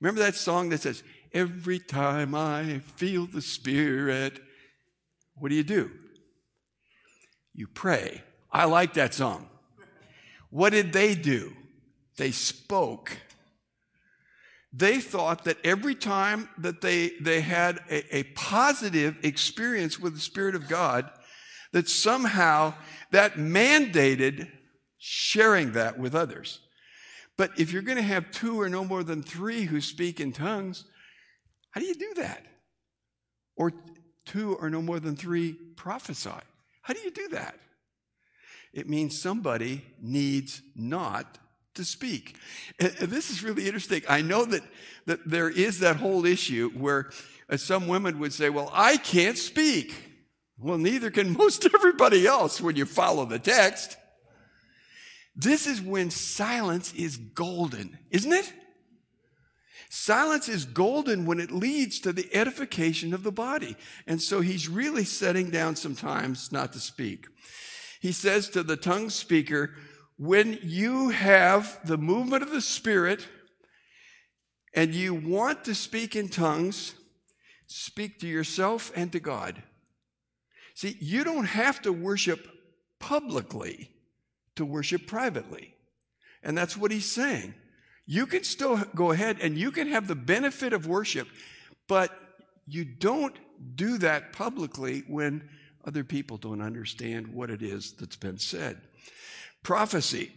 Remember 0.00 0.22
that 0.22 0.36
song 0.36 0.70
that 0.70 0.80
says, 0.80 1.02
Every 1.32 1.78
time 1.78 2.34
I 2.34 2.78
feel 2.96 3.26
the 3.26 3.42
Spirit, 3.42 4.40
what 5.36 5.50
do 5.50 5.54
you 5.54 5.62
do? 5.62 5.90
you 7.54 7.66
pray. 7.66 8.22
I 8.50 8.64
like 8.64 8.94
that 8.94 9.12
song. 9.12 9.46
What 10.48 10.70
did 10.70 10.94
they 10.94 11.14
do? 11.14 11.52
They 12.16 12.30
spoke. 12.30 13.18
They 14.72 14.98
thought 14.98 15.44
that 15.44 15.58
every 15.62 15.94
time 15.94 16.48
that 16.56 16.80
they, 16.80 17.10
they 17.20 17.42
had 17.42 17.80
a, 17.90 18.16
a 18.16 18.22
positive 18.34 19.18
experience 19.22 20.00
with 20.00 20.14
the 20.14 20.20
Spirit 20.20 20.54
of 20.54 20.68
God, 20.68 21.10
that 21.72 21.88
somehow 21.88 22.74
that 23.10 23.34
mandated 23.34 24.48
sharing 24.98 25.72
that 25.72 25.98
with 25.98 26.14
others. 26.14 26.60
But 27.36 27.58
if 27.58 27.72
you're 27.72 27.82
going 27.82 27.96
to 27.96 28.02
have 28.02 28.30
two 28.30 28.60
or 28.60 28.68
no 28.68 28.84
more 28.84 29.02
than 29.02 29.22
three 29.22 29.62
who 29.62 29.80
speak 29.80 30.20
in 30.20 30.32
tongues, 30.32 30.84
how 31.70 31.80
do 31.80 31.86
you 31.86 31.94
do 31.94 32.14
that? 32.16 32.44
Or 33.56 33.72
two 34.26 34.54
or 34.56 34.68
no 34.68 34.82
more 34.82 35.00
than 35.00 35.16
three 35.16 35.54
prophesy. 35.76 36.30
How 36.82 36.94
do 36.94 37.00
you 37.00 37.10
do 37.10 37.28
that? 37.28 37.58
It 38.72 38.88
means 38.88 39.20
somebody 39.20 39.84
needs 40.00 40.62
not 40.76 41.38
to 41.74 41.84
speak. 41.84 42.36
And 42.78 42.92
this 42.92 43.30
is 43.30 43.42
really 43.42 43.66
interesting. 43.66 44.02
I 44.08 44.22
know 44.22 44.44
that, 44.44 44.62
that 45.06 45.28
there 45.28 45.48
is 45.48 45.80
that 45.80 45.96
whole 45.96 46.26
issue 46.26 46.70
where 46.70 47.10
uh, 47.48 47.56
some 47.56 47.88
women 47.88 48.18
would 48.18 48.32
say, 48.32 48.50
Well, 48.50 48.70
I 48.72 48.96
can't 48.96 49.38
speak. 49.38 50.09
Well, 50.60 50.78
neither 50.78 51.10
can 51.10 51.32
most 51.36 51.66
everybody 51.74 52.26
else 52.26 52.60
when 52.60 52.76
you 52.76 52.84
follow 52.84 53.24
the 53.24 53.38
text. 53.38 53.96
This 55.34 55.66
is 55.66 55.80
when 55.80 56.10
silence 56.10 56.92
is 56.94 57.16
golden, 57.16 57.98
isn't 58.10 58.32
it? 58.32 58.52
Silence 59.88 60.48
is 60.48 60.64
golden 60.66 61.26
when 61.26 61.40
it 61.40 61.50
leads 61.50 61.98
to 62.00 62.12
the 62.12 62.28
edification 62.32 63.12
of 63.12 63.22
the 63.22 63.32
body. 63.32 63.76
And 64.06 64.22
so 64.22 64.40
he's 64.40 64.68
really 64.68 65.04
setting 65.04 65.50
down 65.50 65.74
some 65.76 65.96
times 65.96 66.52
not 66.52 66.72
to 66.74 66.78
speak. 66.78 67.26
He 68.00 68.12
says 68.12 68.48
to 68.50 68.62
the 68.62 68.76
tongue 68.76 69.10
speaker, 69.10 69.74
when 70.16 70.58
you 70.62 71.08
have 71.08 71.80
the 71.84 71.98
movement 71.98 72.42
of 72.42 72.50
the 72.50 72.60
Spirit 72.60 73.26
and 74.74 74.94
you 74.94 75.14
want 75.14 75.64
to 75.64 75.74
speak 75.74 76.14
in 76.14 76.28
tongues, 76.28 76.94
speak 77.66 78.20
to 78.20 78.28
yourself 78.28 78.92
and 78.94 79.10
to 79.12 79.18
God. 79.18 79.62
See, 80.74 80.96
you 81.00 81.24
don't 81.24 81.46
have 81.46 81.82
to 81.82 81.92
worship 81.92 82.48
publicly 82.98 83.90
to 84.56 84.64
worship 84.64 85.06
privately. 85.06 85.74
And 86.42 86.56
that's 86.56 86.76
what 86.76 86.90
he's 86.90 87.10
saying. 87.10 87.54
You 88.06 88.26
can 88.26 88.44
still 88.44 88.82
go 88.94 89.12
ahead 89.12 89.38
and 89.40 89.56
you 89.56 89.70
can 89.70 89.88
have 89.88 90.08
the 90.08 90.14
benefit 90.14 90.72
of 90.72 90.86
worship, 90.86 91.28
but 91.86 92.10
you 92.66 92.84
don't 92.84 93.36
do 93.74 93.98
that 93.98 94.32
publicly 94.32 95.04
when 95.06 95.48
other 95.84 96.04
people 96.04 96.36
don't 96.36 96.60
understand 96.60 97.28
what 97.28 97.50
it 97.50 97.62
is 97.62 97.92
that's 97.92 98.16
been 98.16 98.38
said. 98.38 98.80
Prophecy. 99.62 100.32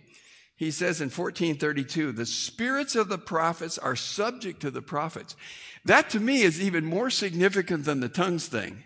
He 0.55 0.71
says 0.71 1.01
in 1.01 1.07
1432, 1.09 2.11
the 2.11 2.25
spirits 2.25 2.95
of 2.95 3.09
the 3.09 3.17
prophets 3.17 3.77
are 3.77 3.95
subject 3.95 4.61
to 4.61 4.71
the 4.71 4.81
prophets. 4.81 5.35
That 5.83 6.09
to 6.11 6.19
me 6.19 6.43
is 6.43 6.61
even 6.61 6.85
more 6.85 7.09
significant 7.09 7.85
than 7.85 7.99
the 7.99 8.09
tongues 8.09 8.47
thing. 8.47 8.83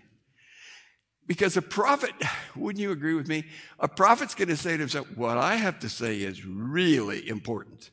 Because 1.27 1.57
a 1.57 1.61
prophet, 1.61 2.11
wouldn't 2.55 2.81
you 2.81 2.91
agree 2.91 3.13
with 3.13 3.27
me? 3.27 3.45
A 3.79 3.87
prophet's 3.87 4.33
going 4.33 4.47
to 4.47 4.57
say 4.57 4.71
to 4.71 4.77
himself, 4.77 5.07
What 5.15 5.37
I 5.37 5.55
have 5.55 5.79
to 5.79 5.89
say 5.89 6.21
is 6.21 6.45
really 6.45 7.27
important. 7.27 7.91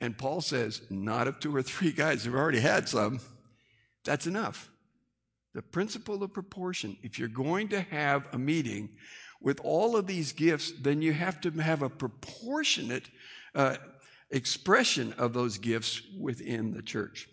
And 0.00 0.16
Paul 0.16 0.40
says, 0.40 0.82
not 0.88 1.28
if 1.28 1.38
two 1.38 1.54
or 1.54 1.62
three 1.62 1.92
guys 1.92 2.24
have 2.24 2.34
already 2.34 2.60
had 2.60 2.88
some. 2.88 3.20
That's 4.04 4.26
enough. 4.26 4.70
The 5.54 5.62
principle 5.62 6.22
of 6.22 6.32
proportion. 6.32 6.96
If 7.02 7.18
you're 7.18 7.28
going 7.28 7.68
to 7.68 7.82
have 7.82 8.26
a 8.32 8.38
meeting 8.38 8.90
with 9.40 9.60
all 9.60 9.96
of 9.96 10.06
these 10.06 10.32
gifts, 10.32 10.72
then 10.80 11.02
you 11.02 11.12
have 11.12 11.40
to 11.42 11.50
have 11.50 11.82
a 11.82 11.90
proportionate 11.90 13.10
uh, 13.54 13.76
expression 14.30 15.12
of 15.14 15.32
those 15.32 15.58
gifts 15.58 16.02
within 16.18 16.72
the 16.72 16.82
church. 16.82 17.28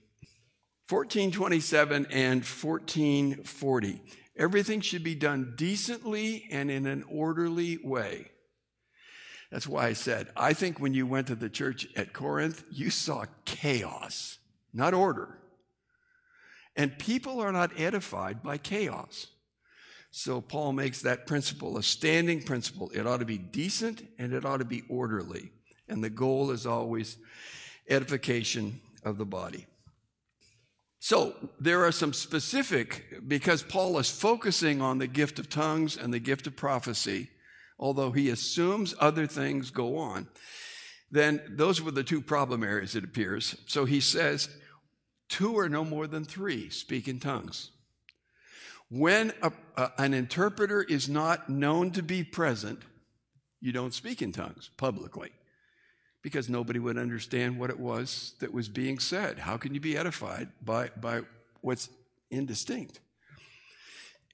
1427 0.90 2.08
and 2.12 2.44
1440. 2.44 4.02
Everything 4.38 4.82
should 4.82 5.04
be 5.04 5.16
done 5.16 5.54
decently 5.56 6.48
and 6.52 6.70
in 6.70 6.86
an 6.86 7.04
orderly 7.10 7.78
way. 7.84 8.30
That's 9.52 9.68
why 9.68 9.88
I 9.88 9.94
said, 9.94 10.28
I 10.36 10.54
think 10.54 10.80
when 10.80 10.94
you 10.94 11.08
went 11.08 11.28
to 11.28 11.36
the 11.36 11.50
church 11.50 11.88
at 11.96 12.14
Corinth, 12.14 12.64
you 12.70 12.90
saw 12.90 13.26
chaos, 13.46 14.38
not 14.74 14.94
order. 14.94 15.40
And 16.76 17.00
people 17.00 17.40
are 17.40 17.52
not 17.52 17.80
edified 17.80 18.44
by 18.44 18.58
chaos. 18.58 19.28
So 20.12 20.42
Paul 20.42 20.74
makes 20.74 21.02
that 21.02 21.26
principle 21.26 21.78
a 21.78 21.84
standing 21.84 22.44
principle. 22.44 22.92
It 22.94 23.08
ought 23.08 23.20
to 23.20 23.26
be 23.26 23.38
decent 23.38 24.04
and 24.20 24.34
it 24.34 24.46
ought 24.46 24.58
to 24.58 24.66
be 24.66 24.84
orderly. 24.90 25.52
And 25.88 26.04
the 26.04 26.10
goal 26.10 26.52
is 26.52 26.66
always 26.66 27.18
edification 27.90 28.82
of 29.04 29.18
the 29.18 29.26
body. 29.26 29.66
So 31.00 31.36
there 31.60 31.86
are 31.86 31.92
some 31.92 32.14
specific, 32.14 33.22
because 33.28 33.64
Paul 33.64 33.98
is 34.00 34.10
focusing 34.10 34.82
on 34.82 34.98
the 34.98 35.08
gift 35.08 35.40
of 35.40 35.50
tongues 35.50 35.96
and 35.96 36.14
the 36.14 36.20
gift 36.20 36.48
of 36.48 36.56
prophecy 36.56 37.30
although 37.80 38.12
he 38.12 38.30
assumes 38.30 38.96
other 39.00 39.28
things 39.28 39.72
go 39.72 39.98
on, 39.98 40.28
then 41.12 41.42
those 41.50 41.82
were 41.82 41.92
the 41.92 42.04
two 42.04 42.22
problem 42.22 42.64
areas, 42.64 42.96
it 42.96 43.04
appears. 43.04 43.56
So 43.66 43.86
he 43.86 44.00
says, 44.00 44.50
two 45.30 45.58
or 45.58 45.70
no 45.70 45.86
more 45.86 46.08
than 46.08 46.26
three 46.26 46.70
speak 46.70 47.08
in 47.08 47.20
tongues. 47.20 47.72
When 48.90 49.34
a, 49.42 49.52
a, 49.76 49.92
an 49.98 50.14
interpreter 50.14 50.82
is 50.82 51.10
not 51.10 51.50
known 51.50 51.92
to 51.92 52.04
be 52.04 52.24
present, 52.24 52.82
you 53.60 53.72
don't 53.72 53.94
speak 53.94 54.22
in 54.22 54.32
tongues 54.32 54.70
publicly 54.78 55.32
because 56.22 56.50
nobody 56.50 56.80
would 56.80 56.98
understand 56.98 57.60
what 57.60 57.70
it 57.70 57.80
was 57.80 58.34
that 58.40 58.54
was 58.54 58.70
being 58.70 59.00
said. 59.00 59.40
How 59.40 59.58
can 59.58 59.74
you 59.74 59.80
be 59.80 59.98
edified 59.98 60.50
by, 60.64 60.90
by 61.00 61.22
what's 61.62 61.90
indistinct? 62.30 63.00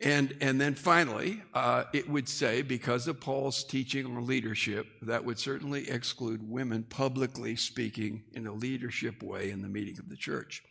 And, 0.02 0.36
and 0.41 0.60
then 0.60 0.76
finally, 0.76 1.41
uh, 1.54 1.86
it 1.93 2.10
would 2.10 2.28
say, 2.28 2.62
because 2.62 3.08
of 3.08 3.22
Paul's 3.22 3.63
teaching 3.63 4.06
on 4.06 4.26
leadership, 4.26 4.88
that 5.02 5.24
would 5.24 5.39
certainly 5.39 5.89
exclude 5.89 6.50
women 6.50 6.84
publicly 6.84 7.56
speaking 7.56 8.24
in 8.34 8.48
a 8.48 8.54
leadership 8.54 9.24
way 9.24 9.50
in 9.50 9.62
the 9.62 9.69
meeting 9.69 9.98
of 10.00 10.10
the 10.10 10.17
church. 10.17 10.63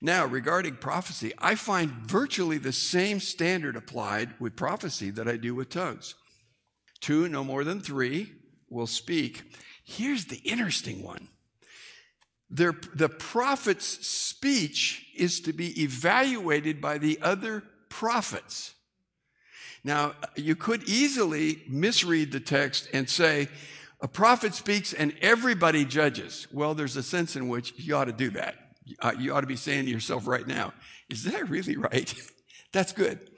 Now, 0.00 0.24
regarding 0.26 0.76
prophecy, 0.76 1.32
I 1.38 1.54
find 1.54 1.90
virtually 1.90 2.58
the 2.58 2.72
same 2.72 3.20
standard 3.20 3.76
applied 3.76 4.34
with 4.38 4.56
prophecy 4.56 5.10
that 5.10 5.28
I 5.28 5.36
do 5.36 5.54
with 5.54 5.70
tongues. 5.70 6.14
Two, 7.00 7.28
no 7.28 7.44
more 7.44 7.64
than 7.64 7.80
three, 7.80 8.32
will 8.70 8.86
speak. 8.86 9.42
Here's 9.88 10.26
the 10.26 10.38
interesting 10.38 11.02
one 11.02 11.28
the 12.50 13.08
prophet's 13.08 14.06
speech 14.06 15.06
is 15.16 15.40
to 15.40 15.52
be 15.52 15.82
evaluated 15.82 16.80
by 16.80 16.98
the 16.98 17.18
other 17.22 17.62
prophets. 17.88 18.74
Now, 19.82 20.14
you 20.34 20.56
could 20.56 20.88
easily 20.88 21.62
misread 21.68 22.32
the 22.32 22.40
text 22.40 22.88
and 22.92 23.08
say, 23.08 23.48
a 24.00 24.08
prophet 24.08 24.54
speaks 24.54 24.92
and 24.92 25.14
everybody 25.22 25.84
judges. 25.84 26.48
Well, 26.52 26.74
there's 26.74 26.96
a 26.96 27.02
sense 27.02 27.36
in 27.36 27.48
which 27.48 27.72
you 27.76 27.96
ought 27.96 28.06
to 28.06 28.12
do 28.12 28.30
that. 28.30 28.56
Uh, 29.00 29.12
you 29.18 29.32
ought 29.32 29.40
to 29.40 29.46
be 29.46 29.56
saying 29.56 29.84
to 29.86 29.90
yourself 29.90 30.26
right 30.26 30.46
now, 30.46 30.72
is 31.08 31.24
that 31.24 31.48
really 31.48 31.76
right? 31.76 32.12
That's 32.72 32.92
good. 32.92 33.30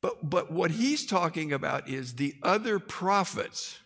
But, 0.00 0.28
but 0.28 0.50
what 0.50 0.72
he's 0.72 1.06
talking 1.06 1.52
about 1.52 1.88
is 1.88 2.14
the 2.14 2.34
other 2.42 2.78
prophets. 2.78 3.78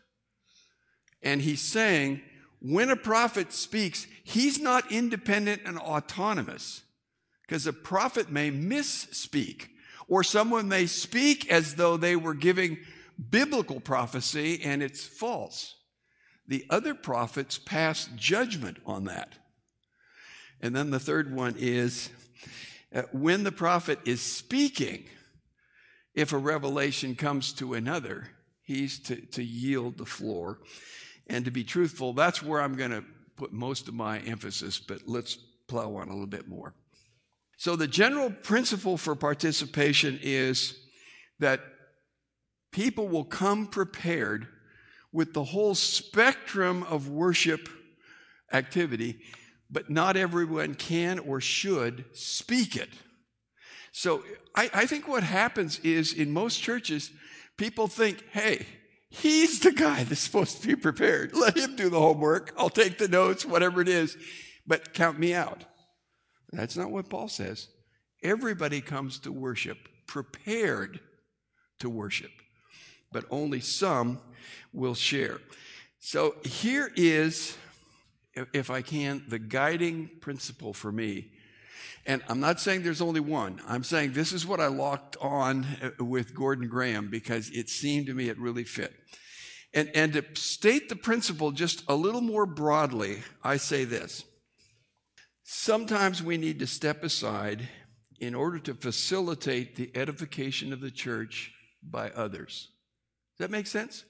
And 1.22 1.42
he's 1.42 1.61
saying, 1.61 2.22
when 2.61 2.90
a 2.90 2.96
prophet 2.96 3.52
speaks, 3.52 4.06
he's 4.22 4.59
not 4.59 4.92
independent 4.92 5.62
and 5.64 5.78
autonomous 5.78 6.83
because 7.42 7.66
a 7.66 7.72
prophet 7.72 8.30
may 8.30 8.50
misspeak 8.50 9.68
or 10.09 10.22
someone 10.22 10.68
may 10.68 10.87
speak 10.87 11.50
as 11.50 11.76
though 11.76 11.96
they 11.96 12.16
were 12.16 12.35
giving 12.35 12.78
biblical 13.30 13.80
prophecy 13.80 14.61
and 14.62 14.83
it's 14.83 15.06
false. 15.06 15.76
The 16.46 16.66
other 16.68 16.94
prophets 16.94 17.59
pass 17.59 18.09
judgment 18.16 18.78
on 18.85 19.04
that. 19.04 19.35
And 20.61 20.74
then 20.74 20.90
the 20.90 21.00
third 21.00 21.35
one 21.35 21.54
is 21.56 22.11
uh, 22.94 23.02
when 23.12 23.44
the 23.44 23.52
prophet 23.52 24.00
is 24.04 24.20
speaking, 24.20 25.04
if 26.14 26.33
a 26.33 26.38
revelation 26.38 27.14
comes 27.14 27.52
to 27.54 27.74
another, 27.74 28.28
he's 28.62 28.98
to, 29.00 29.16
to 29.16 29.44
yield 29.44 29.96
the 29.96 30.06
floor. 30.06 30.59
And 31.31 31.45
to 31.45 31.53
be 31.53 31.62
truthful, 31.62 32.12
that's 32.12 32.43
where 32.43 32.61
I'm 32.61 32.75
going 32.75 32.90
to 32.90 33.05
put 33.37 33.53
most 33.53 33.87
of 33.87 33.95
my 33.95 34.19
emphasis, 34.19 34.81
but 34.81 35.03
let's 35.07 35.37
plow 35.69 35.95
on 35.95 36.09
a 36.09 36.12
little 36.12 36.27
bit 36.27 36.49
more. 36.49 36.75
So, 37.57 37.77
the 37.77 37.87
general 37.87 38.31
principle 38.31 38.97
for 38.97 39.14
participation 39.14 40.19
is 40.23 40.77
that 41.38 41.61
people 42.73 43.07
will 43.07 43.25
come 43.25 43.69
prepared 43.69 44.49
with 45.12 45.33
the 45.33 45.45
whole 45.45 45.77
spectrum 45.77 46.83
of 46.83 47.09
worship 47.09 47.69
activity, 48.53 49.21
but 49.71 49.88
not 49.88 50.16
everyone 50.16 50.75
can 50.75 51.21
or 51.21 51.40
should 51.40 52.07
speak 52.12 52.75
it. 52.75 52.88
So, 53.93 54.25
I, 54.57 54.69
I 54.75 54.87
think 54.87 55.07
what 55.07 55.23
happens 55.23 55.79
is 55.81 56.12
in 56.12 56.33
most 56.33 56.61
churches, 56.61 57.12
people 57.57 57.87
think, 57.87 58.25
hey, 58.33 58.66
He's 59.11 59.61
the 59.61 59.73
guy 59.73 60.05
that's 60.05 60.20
supposed 60.20 60.62
to 60.62 60.68
be 60.68 60.77
prepared. 60.77 61.33
Let 61.37 61.57
him 61.57 61.77
do 61.77 61.90
the 61.90 61.99
homework. 61.99 62.53
I'll 62.57 62.70
take 62.70 62.99
the 62.99 63.09
notes, 63.09 63.44
whatever 63.44 63.81
it 63.81 63.88
is, 63.88 64.16
but 64.66 64.94
count 64.94 65.18
me 65.18 65.35
out. 65.35 65.64
That's 66.53 66.77
not 66.77 66.90
what 66.90 67.11
Paul 67.11 67.29
says. 67.29 67.68
Everybody 68.23 68.81
comes 68.81 69.18
to 69.20 69.33
worship 69.33 69.79
prepared 70.07 70.99
to 71.79 71.88
worship, 71.88 72.33
but 73.12 73.25
only 73.31 73.61
some 73.61 74.18
will 74.73 74.94
share. 74.94 75.38
So 76.01 76.35
here 76.44 76.90
is, 76.96 77.57
if 78.53 78.70
I 78.70 78.83
can, 78.83 79.25
the 79.29 79.38
guiding 79.38 80.11
principle 80.20 80.73
for 80.73 80.90
me 80.90 81.31
and 82.07 82.23
I'm 82.29 82.41
not 82.41 82.61
saying 82.61 82.83
there's 82.83 83.03
only 83.03 83.21
one. 83.21 83.61
I'm 83.67 83.85
saying 83.85 84.13
this 84.13 84.33
is 84.33 84.47
what 84.47 84.61
I 84.61 84.69
locked 84.69 85.17
on 85.21 85.67
uh, 85.83 86.05
with 86.05 86.35
Gordon 86.35 86.69
Graham 86.69 87.11
because 87.11 87.51
it 87.51 87.69
seemed 87.69 88.07
to 88.07 88.15
me 88.15 88.29
it 88.29 88.39
really 88.39 88.65
fit. 88.65 88.95
And, 89.73 89.91
and 89.95 90.13
to 90.15 90.25
state 90.35 90.89
the 90.89 90.97
principle 90.97 91.53
just 91.53 91.85
a 91.89 91.95
little 91.95 92.21
more 92.21 92.47
broadly, 92.47 93.19
I 93.43 93.57
say 93.57 93.85
this. 93.85 94.25
Sometimes 95.45 96.23
we 96.23 96.37
need 96.37 96.59
to 96.61 96.67
step 96.67 97.05
aside 97.05 97.69
in 98.19 98.35
order 98.35 98.59
to 98.59 98.75
facilitate 98.75 99.77
the 99.77 99.91
edification 99.95 100.73
of 100.73 100.81
the 100.81 100.91
church 100.91 101.53
by 101.83 102.11
others. 102.11 102.69
Does 103.37 103.47
that 103.47 103.51
make 103.51 103.67
sense? 103.67 104.05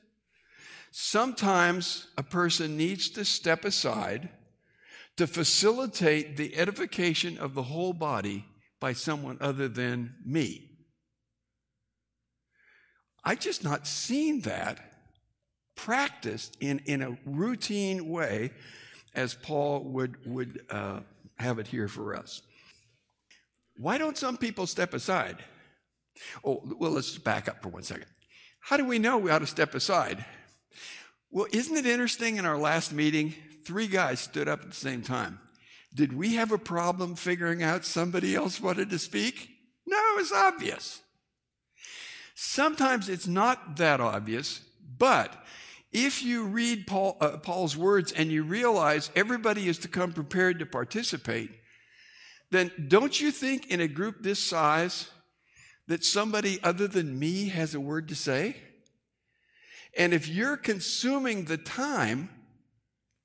Sometimes 0.91 2.09
a 2.17 2.23
person 2.23 2.77
needs 2.77 3.11
to 3.11 3.25
step 3.25 3.65
aside 3.65 4.29
to 5.21 5.27
facilitate 5.27 6.39
the 6.39 6.57
edification 6.57 7.37
of 7.37 7.53
the 7.53 7.65
whole 7.65 7.93
body 7.93 8.43
by 8.81 8.95
someone 8.95 9.37
other 9.39 9.69
than 9.69 10.15
me. 10.25 10.67
I 13.23 13.35
just 13.35 13.63
not 13.63 13.87
seen 13.87 14.41
that 14.43 14.81
practiced 15.77 16.57
in, 16.59 16.81
in 16.87 17.03
a 17.03 17.19
routine 17.27 18.09
way 18.09 18.53
as 19.15 19.35
Paul 19.35 19.81
would, 19.93 20.17
would 20.25 20.65
uh, 20.71 21.01
have 21.39 21.59
it 21.59 21.67
here 21.67 21.87
for 21.87 22.17
us. 22.17 22.41
Why 23.77 23.99
don't 23.99 24.17
some 24.17 24.39
people 24.39 24.67
step 24.67 24.95
aside? 24.95 25.37
Oh, 26.43 26.63
well, 26.79 26.93
let's 26.93 27.19
back 27.19 27.47
up 27.47 27.63
for 27.63 27.69
one 27.69 27.83
second. 27.83 28.07
How 28.61 28.79
do 28.79 28.87
we 28.87 28.99
know 28.99 29.19
we 29.19 29.31
ought 29.31 29.41
to 29.41 29.47
step 29.47 29.75
aside? 29.75 30.25
Well, 31.31 31.47
isn't 31.53 31.77
it 31.77 31.85
interesting 31.85 32.39
in 32.39 32.47
our 32.47 32.57
last 32.57 32.91
meeting? 32.95 33.35
Three 33.65 33.87
guys 33.87 34.21
stood 34.21 34.49
up 34.49 34.63
at 34.63 34.71
the 34.71 34.77
same 34.77 35.03
time. 35.03 35.41
Did 35.95 36.13
we 36.13 36.35
have 36.35 36.53
a 36.53 36.59
problem 36.59 37.17
figuring 37.17 37.63
out 37.63 37.85
somebody 37.85 38.35
else 38.35 38.61
wanted 38.61 38.91
to 38.91 38.99
speak? 38.99 39.51
No, 39.87 39.97
it 39.97 40.17
was 40.17 40.33
obvious. 40.33 41.01
Sometimes 42.35 43.09
it's 43.09 43.27
not 43.27 43.77
that 43.77 44.01
obvious, 44.01 44.61
but 44.99 45.45
if 45.93 46.23
you 46.23 46.45
read 46.45 46.87
Paul, 46.87 47.17
uh, 47.21 47.37
Paul's 47.39 47.77
words 47.77 48.13
and 48.13 48.31
you 48.31 48.45
realize 48.45 49.11
everybody 49.17 49.69
is 49.69 49.79
to 49.79 49.89
come 49.89 50.13
prepared 50.13 50.61
to 50.61 50.67
participate, 50.67 51.51
then 52.51 52.71
don't 52.89 53.21
you 53.21 53.31
think 53.31 53.71
in 53.71 53.81
a 53.81 53.89
group 53.89 54.23
this 54.23 54.39
size 54.39 55.11
that 55.89 56.05
somebody 56.05 56.61
other 56.63 56.87
than 56.87 57.19
me 57.19 57.49
has 57.49 57.75
a 57.75 57.81
word 57.81 58.09
to 58.09 58.15
say? 58.15 58.57
And 59.97 60.15
if 60.15 60.29
you're 60.29 60.57
consuming 60.57 61.45
the 61.45 61.59
time, 61.59 62.31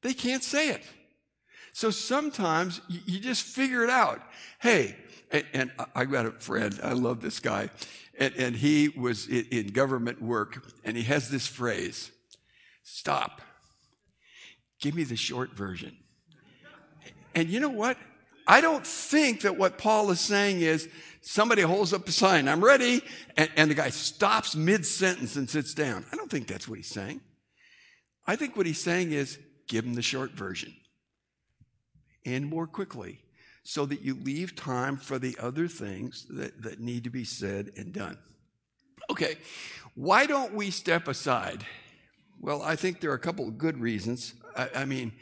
they 0.05 0.13
can't 0.13 0.43
say 0.43 0.69
it. 0.69 0.83
So 1.73 1.89
sometimes 1.89 2.79
you 2.87 3.19
just 3.19 3.41
figure 3.41 3.83
it 3.83 3.89
out. 3.89 4.21
Hey, 4.59 4.95
and, 5.31 5.43
and 5.51 5.71
I 5.95 6.05
got 6.05 6.27
a 6.27 6.31
friend, 6.31 6.79
I 6.83 6.93
love 6.93 7.21
this 7.21 7.39
guy, 7.39 7.71
and, 8.19 8.31
and 8.35 8.55
he 8.55 8.89
was 8.89 9.27
in 9.27 9.69
government 9.69 10.21
work, 10.21 10.63
and 10.83 10.95
he 10.95 11.01
has 11.03 11.29
this 11.31 11.47
phrase 11.47 12.11
stop, 12.83 13.41
give 14.79 14.93
me 14.93 15.03
the 15.03 15.15
short 15.15 15.53
version. 15.53 15.97
And 17.33 17.49
you 17.49 17.59
know 17.59 17.69
what? 17.69 17.97
I 18.45 18.61
don't 18.61 18.85
think 18.85 19.41
that 19.41 19.57
what 19.57 19.79
Paul 19.79 20.11
is 20.11 20.19
saying 20.21 20.61
is 20.61 20.87
somebody 21.21 21.63
holds 21.63 21.93
up 21.93 22.07
a 22.07 22.11
sign, 22.11 22.47
I'm 22.47 22.63
ready, 22.63 23.01
and, 23.35 23.49
and 23.57 23.71
the 23.71 23.75
guy 23.75 23.89
stops 23.89 24.55
mid 24.55 24.85
sentence 24.85 25.35
and 25.35 25.49
sits 25.49 25.73
down. 25.73 26.05
I 26.13 26.15
don't 26.15 26.29
think 26.29 26.45
that's 26.45 26.67
what 26.67 26.77
he's 26.77 26.89
saying. 26.89 27.21
I 28.27 28.35
think 28.35 28.55
what 28.55 28.67
he's 28.67 28.81
saying 28.81 29.11
is 29.11 29.39
give 29.67 29.85
them 29.85 29.93
the 29.93 30.01
short 30.01 30.31
version 30.31 30.73
and 32.25 32.45
more 32.45 32.67
quickly 32.67 33.19
so 33.63 33.85
that 33.85 34.01
you 34.01 34.15
leave 34.15 34.55
time 34.55 34.97
for 34.97 35.17
the 35.17 35.37
other 35.39 35.67
things 35.67 36.25
that, 36.29 36.61
that 36.61 36.79
need 36.79 37.03
to 37.03 37.09
be 37.09 37.23
said 37.23 37.71
and 37.77 37.93
done. 37.93 38.17
Okay, 39.09 39.35
why 39.95 40.25
don't 40.25 40.53
we 40.53 40.69
step 40.71 41.07
aside? 41.07 41.65
Well, 42.39 42.61
I 42.61 42.75
think 42.75 42.99
there 42.99 43.11
are 43.11 43.15
a 43.15 43.19
couple 43.19 43.47
of 43.47 43.57
good 43.57 43.79
reasons. 43.79 44.33
I, 44.55 44.69
I 44.75 44.85
mean, 44.85 45.13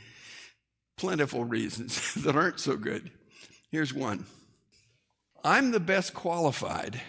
plentiful 0.97 1.45
reasons 1.45 2.13
that 2.23 2.35
aren't 2.35 2.59
so 2.59 2.75
good. 2.75 3.11
Here's 3.71 3.93
one 3.93 4.25
I'm 5.43 5.71
the 5.71 5.79
best 5.79 6.13
qualified, 6.13 7.01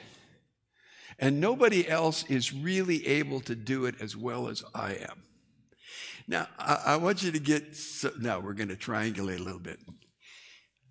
and 1.18 1.40
nobody 1.40 1.88
else 1.88 2.24
is 2.28 2.52
really 2.52 3.06
able 3.06 3.40
to 3.40 3.54
do 3.54 3.86
it 3.86 3.96
as 4.00 4.16
well 4.16 4.48
as 4.48 4.64
I 4.74 4.94
am. 4.94 5.22
Now, 6.26 6.48
I, 6.58 6.82
I 6.86 6.96
want 6.96 7.22
you 7.22 7.30
to 7.32 7.38
get, 7.38 7.76
so, 7.76 8.10
now 8.20 8.40
we're 8.40 8.54
going 8.54 8.68
to 8.68 8.76
triangulate 8.76 9.40
a 9.40 9.42
little 9.42 9.60
bit. 9.60 9.78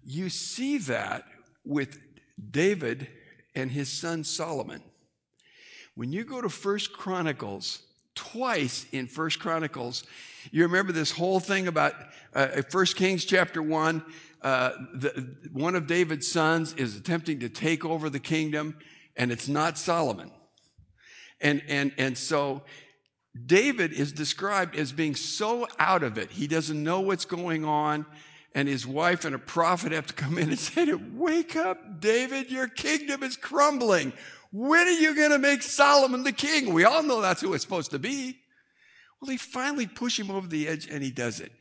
You 0.04 0.30
see 0.30 0.78
that 0.80 1.24
with 1.66 2.00
David 2.52 3.08
and 3.56 3.72
his 3.72 3.90
son 3.90 4.24
Solomon. 4.24 4.84
When 5.96 6.12
you 6.12 6.24
go 6.24 6.42
to 6.42 6.50
First 6.50 6.94
Chronicles, 6.94 7.84
twice 8.16 8.86
in 8.92 9.08
First 9.08 9.40
Chronicles, 9.40 10.04
you 10.52 10.64
remember 10.64 10.92
this 10.92 11.12
whole 11.12 11.40
thing 11.40 11.68
about 11.68 11.94
uh, 12.34 12.62
First 12.70 12.96
Kings 12.96 13.26
chapter 13.26 13.62
one. 13.62 14.04
Uh, 14.42 14.72
the, 14.94 15.36
one 15.52 15.76
of 15.76 15.88
David's 15.88 16.30
sons 16.30 16.74
is 16.74 16.98
attempting 16.98 17.40
to 17.40 17.50
take 17.50 17.86
over 17.86 18.10
the 18.10 18.20
kingdom, 18.20 18.78
and 19.16 19.32
it's 19.32 19.48
not 19.48 19.78
Solomon. 19.78 20.32
And, 21.40 21.62
and, 21.68 21.94
and 21.98 22.18
so 22.18 22.64
David 23.46 23.94
is 23.94 24.12
described 24.12 24.76
as 24.76 24.92
being 24.92 25.16
so 25.16 25.68
out 25.80 26.04
of 26.04 26.18
it. 26.18 26.32
He 26.32 26.48
doesn't 26.48 26.82
know 26.82 27.02
what's 27.02 27.26
going 27.26 27.66
on. 27.66 28.06
And 28.56 28.68
his 28.68 28.86
wife 28.86 29.26
and 29.26 29.34
a 29.34 29.40
prophet 29.40 29.92
have 29.92 30.06
to 30.08 30.14
come 30.14 30.38
in 30.38 30.50
and 30.50 30.60
say 30.60 30.86
to 30.86 30.98
him, 30.98 31.18
Wake 31.18 31.56
up, 31.56 32.00
David, 32.00 32.52
your 32.52 32.68
kingdom 32.68 33.24
is 33.24 33.36
crumbling. 33.36 34.14
When 34.52 34.88
are 34.88 34.92
you 34.92 35.16
going 35.16 35.32
to 35.32 35.40
make 35.40 35.64
Solomon 35.64 36.24
the 36.24 36.32
king? 36.32 36.72
We 36.72 36.84
all 36.84 37.02
know 37.02 37.22
that's 37.22 37.42
who 37.42 37.56
it's 37.56 37.64
supposed 37.64 37.90
to 37.92 38.00
be. 38.00 38.38
Well, 39.20 39.30
they 39.30 39.38
finally 39.38 39.88
push 39.88 40.20
him 40.20 40.30
over 40.30 40.48
the 40.48 40.68
edge 40.68 40.88
and 40.88 41.02
he 41.02 41.10
does 41.10 41.40
it. 41.40 41.52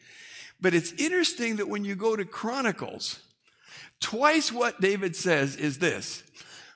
But 0.61 0.75
it's 0.75 0.93
interesting 0.93 1.57
that 1.57 1.69
when 1.69 1.87
you 1.87 1.95
go 1.95 2.15
to 2.15 2.27
Chronicles, 2.27 3.21
twice 4.01 4.53
what 4.53 4.81
David 4.81 5.17
says 5.17 5.57
is 5.57 5.79
this 5.79 6.23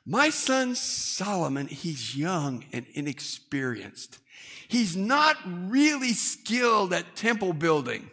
My 0.06 0.30
son 0.30 0.74
Solomon, 0.74 1.66
he's 1.66 2.16
young 2.16 2.64
and 2.72 2.86
inexperienced. 2.94 4.18
He's 4.68 4.96
not 4.96 5.36
really 5.46 6.12
skilled 6.12 6.92
at 6.92 7.16
temple 7.16 7.52
building. 7.52 8.10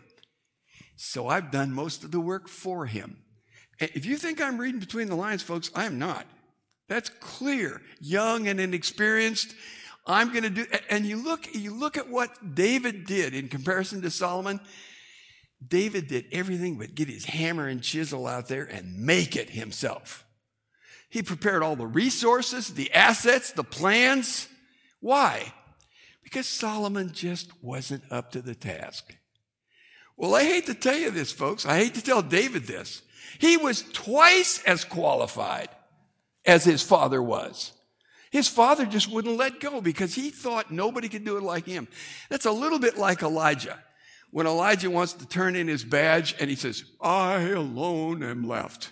So 0.95 1.27
I've 1.27 1.51
done 1.51 1.73
most 1.73 2.03
of 2.03 2.11
the 2.11 2.19
work 2.19 2.47
for 2.47 2.85
him. 2.85 3.17
If 3.79 4.05
you 4.05 4.17
think 4.17 4.41
I'm 4.41 4.57
reading 4.57 4.79
between 4.79 5.09
the 5.09 5.15
lines, 5.15 5.41
folks, 5.41 5.71
I'm 5.75 5.99
not. 5.99 6.25
That's 6.87 7.09
clear. 7.09 7.81
Young 7.99 8.47
and 8.47 8.59
inexperienced. 8.59 9.55
I'm 10.05 10.31
going 10.31 10.43
to 10.43 10.49
do, 10.49 10.65
and 10.89 11.05
you 11.05 11.21
look, 11.21 11.53
you 11.53 11.73
look 11.73 11.97
at 11.97 12.09
what 12.09 12.55
David 12.55 13.05
did 13.05 13.33
in 13.33 13.47
comparison 13.47 14.01
to 14.01 14.11
Solomon. 14.11 14.59
David 15.65 16.07
did 16.07 16.25
everything 16.31 16.77
but 16.77 16.93
get 16.93 17.07
his 17.07 17.25
hammer 17.25 17.67
and 17.67 17.81
chisel 17.81 18.27
out 18.27 18.47
there 18.47 18.65
and 18.65 18.97
make 18.97 19.35
it 19.35 19.49
himself. 19.49 20.25
He 21.09 21.23
prepared 21.23 21.63
all 21.63 21.75
the 21.75 21.87
resources, 21.87 22.73
the 22.73 22.91
assets, 22.91 23.51
the 23.51 23.63
plans. 23.63 24.47
Why? 24.99 25.53
Because 26.33 26.47
Solomon 26.47 27.11
just 27.13 27.51
wasn't 27.61 28.11
up 28.11 28.31
to 28.31 28.41
the 28.41 28.55
task. 28.55 29.15
Well, 30.17 30.33
I 30.33 30.43
hate 30.43 30.65
to 30.65 30.73
tell 30.73 30.97
you 30.97 31.11
this, 31.11 31.31
folks. 31.31 31.63
I 31.63 31.77
hate 31.77 31.93
to 31.93 32.01
tell 32.01 32.23
David 32.23 32.65
this. 32.65 33.03
He 33.37 33.55
was 33.55 33.83
twice 33.93 34.59
as 34.63 34.83
qualified 34.83 35.69
as 36.43 36.63
his 36.63 36.81
father 36.81 37.21
was. 37.21 37.73
His 38.31 38.47
father 38.47 38.87
just 38.87 39.11
wouldn't 39.11 39.37
let 39.37 39.59
go 39.59 39.79
because 39.79 40.15
he 40.15 40.31
thought 40.31 40.71
nobody 40.71 41.07
could 41.07 41.23
do 41.23 41.37
it 41.37 41.43
like 41.43 41.67
him. 41.67 41.87
That's 42.31 42.47
a 42.47 42.51
little 42.51 42.79
bit 42.79 42.97
like 42.97 43.21
Elijah. 43.21 43.77
When 44.31 44.47
Elijah 44.47 44.89
wants 44.89 45.13
to 45.13 45.27
turn 45.27 45.55
in 45.55 45.67
his 45.67 45.83
badge 45.83 46.33
and 46.39 46.49
he 46.49 46.55
says, 46.55 46.83
I 46.99 47.41
alone 47.41 48.23
am 48.23 48.47
left. 48.47 48.89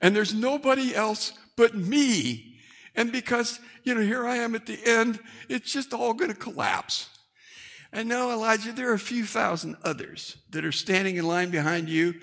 And 0.00 0.16
there's 0.16 0.32
nobody 0.32 0.94
else 0.94 1.34
but 1.54 1.74
me. 1.74 2.55
And 2.96 3.12
because, 3.12 3.60
you 3.84 3.94
know, 3.94 4.00
here 4.00 4.26
I 4.26 4.36
am 4.36 4.54
at 4.54 4.66
the 4.66 4.78
end, 4.84 5.20
it's 5.48 5.72
just 5.72 5.92
all 5.92 6.14
going 6.14 6.32
to 6.32 6.36
collapse. 6.36 7.10
And 7.92 8.08
now, 8.08 8.30
Elijah, 8.30 8.72
there 8.72 8.90
are 8.90 8.94
a 8.94 8.98
few 8.98 9.24
thousand 9.24 9.76
others 9.84 10.38
that 10.50 10.64
are 10.64 10.72
standing 10.72 11.16
in 11.16 11.26
line 11.26 11.50
behind 11.50 11.88
you, 11.88 12.14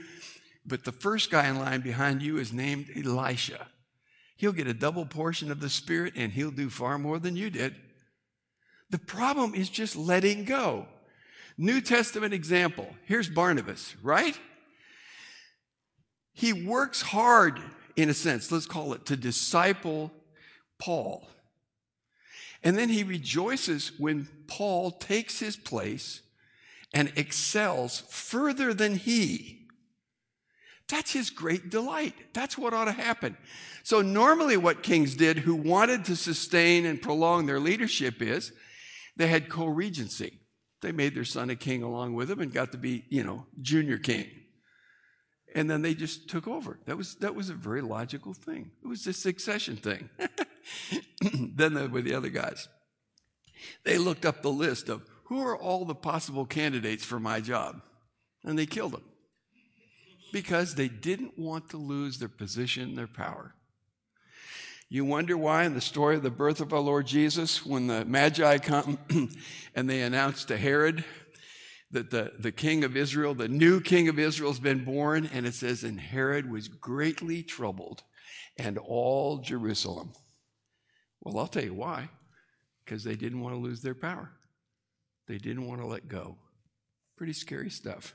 but 0.65 0.83
the 0.83 0.91
first 0.91 1.31
guy 1.31 1.47
in 1.47 1.59
line 1.59 1.81
behind 1.81 2.21
you 2.21 2.37
is 2.37 2.51
named 2.51 2.87
Elisha. 2.95 3.67
He'll 4.35 4.51
get 4.51 4.67
a 4.67 4.73
double 4.73 5.05
portion 5.05 5.51
of 5.51 5.59
the 5.59 5.69
Spirit 5.69 6.13
and 6.15 6.33
he'll 6.33 6.51
do 6.51 6.69
far 6.69 6.97
more 6.97 7.19
than 7.19 7.35
you 7.35 7.49
did. 7.49 7.75
The 8.89 8.99
problem 8.99 9.55
is 9.55 9.69
just 9.69 9.95
letting 9.95 10.43
go. 10.43 10.87
New 11.57 11.81
Testament 11.81 12.33
example. 12.33 12.87
Here's 13.05 13.29
Barnabas, 13.29 13.95
right? 14.01 14.37
He 16.33 16.51
works 16.51 17.01
hard, 17.01 17.59
in 17.95 18.09
a 18.09 18.13
sense, 18.13 18.51
let's 18.51 18.65
call 18.65 18.93
it, 18.93 19.05
to 19.05 19.15
disciple 19.15 20.11
Paul. 20.83 21.25
And 22.61 22.77
then 22.77 22.89
he 22.89 23.05
rejoices 23.05 23.93
when 23.97 24.27
Paul 24.47 24.91
takes 24.91 25.39
his 25.39 25.55
place 25.55 26.21
and 26.93 27.09
excels 27.15 28.03
further 28.09 28.73
than 28.73 28.97
he. 28.97 29.67
That's 30.89 31.13
his 31.13 31.29
great 31.29 31.69
delight. 31.69 32.15
That's 32.33 32.57
what 32.57 32.73
ought 32.73 32.85
to 32.85 32.91
happen. 32.91 33.37
So, 33.83 34.01
normally, 34.01 34.57
what 34.57 34.83
kings 34.83 35.15
did 35.15 35.39
who 35.39 35.55
wanted 35.55 36.03
to 36.05 36.17
sustain 36.17 36.85
and 36.85 37.01
prolong 37.01 37.45
their 37.45 37.61
leadership 37.61 38.21
is 38.21 38.51
they 39.15 39.27
had 39.27 39.47
co 39.47 39.65
regency. 39.67 40.39
They 40.81 40.91
made 40.91 41.15
their 41.15 41.23
son 41.23 41.49
a 41.49 41.55
king 41.55 41.81
along 41.81 42.13
with 42.13 42.29
him 42.29 42.41
and 42.41 42.53
got 42.53 42.73
to 42.73 42.77
be, 42.77 43.05
you 43.07 43.23
know, 43.23 43.45
junior 43.61 43.97
king. 43.97 44.27
And 45.55 45.69
then 45.69 45.81
they 45.81 45.93
just 45.93 46.29
took 46.29 46.47
over. 46.47 46.79
That 46.85 46.97
was, 46.97 47.15
that 47.15 47.35
was 47.35 47.49
a 47.49 47.53
very 47.53 47.81
logical 47.81 48.33
thing. 48.33 48.71
It 48.83 48.87
was 48.87 49.05
a 49.05 49.13
succession 49.13 49.75
thing. 49.77 50.09
then 51.55 51.75
there 51.75 51.87
were 51.87 52.01
the 52.01 52.15
other 52.15 52.29
guys. 52.29 52.67
They 53.85 53.97
looked 53.97 54.25
up 54.25 54.41
the 54.41 54.49
list 54.49 54.89
of 54.89 55.05
who 55.25 55.41
are 55.41 55.57
all 55.57 55.85
the 55.85 55.95
possible 55.95 56.45
candidates 56.45 57.05
for 57.05 57.19
my 57.19 57.39
job, 57.39 57.81
and 58.43 58.57
they 58.57 58.65
killed 58.65 58.93
them 58.93 59.03
because 60.31 60.75
they 60.75 60.87
didn't 60.87 61.37
want 61.37 61.69
to 61.69 61.77
lose 61.77 62.17
their 62.17 62.27
position, 62.27 62.95
their 62.95 63.07
power. 63.07 63.53
You 64.89 65.05
wonder 65.05 65.37
why 65.37 65.63
in 65.63 65.73
the 65.73 65.81
story 65.81 66.15
of 66.15 66.23
the 66.23 66.29
birth 66.29 66.59
of 66.59 66.73
our 66.73 66.79
Lord 66.79 67.07
Jesus, 67.07 67.65
when 67.65 67.87
the 67.87 68.05
Magi 68.05 68.57
come 68.57 68.97
and 69.75 69.89
they 69.89 70.01
announce 70.01 70.45
to 70.45 70.57
Herod 70.57 71.05
that 71.93 72.11
the, 72.11 72.33
the 72.37 72.51
king 72.51 72.83
of 72.83 72.97
Israel, 72.97 73.33
the 73.33 73.47
new 73.47 73.79
king 73.79 74.07
of 74.07 74.19
Israel, 74.19 74.51
has 74.51 74.59
been 74.59 74.83
born, 74.83 75.29
and 75.33 75.45
it 75.45 75.53
says, 75.53 75.83
and 75.83 75.99
Herod 75.99 76.51
was 76.51 76.67
greatly 76.67 77.43
troubled, 77.43 78.03
and 78.57 78.77
all 78.77 79.37
Jerusalem. 79.37 80.13
Well, 81.21 81.39
I'll 81.39 81.47
tell 81.47 81.63
you 81.63 81.73
why. 81.73 82.09
Because 82.83 83.03
they 83.03 83.15
didn't 83.15 83.39
want 83.39 83.55
to 83.55 83.61
lose 83.61 83.81
their 83.81 83.95
power, 83.95 84.31
they 85.27 85.37
didn't 85.37 85.67
want 85.67 85.79
to 85.79 85.87
let 85.87 86.09
go. 86.09 86.37
Pretty 87.15 87.33
scary 87.33 87.69
stuff. 87.69 88.13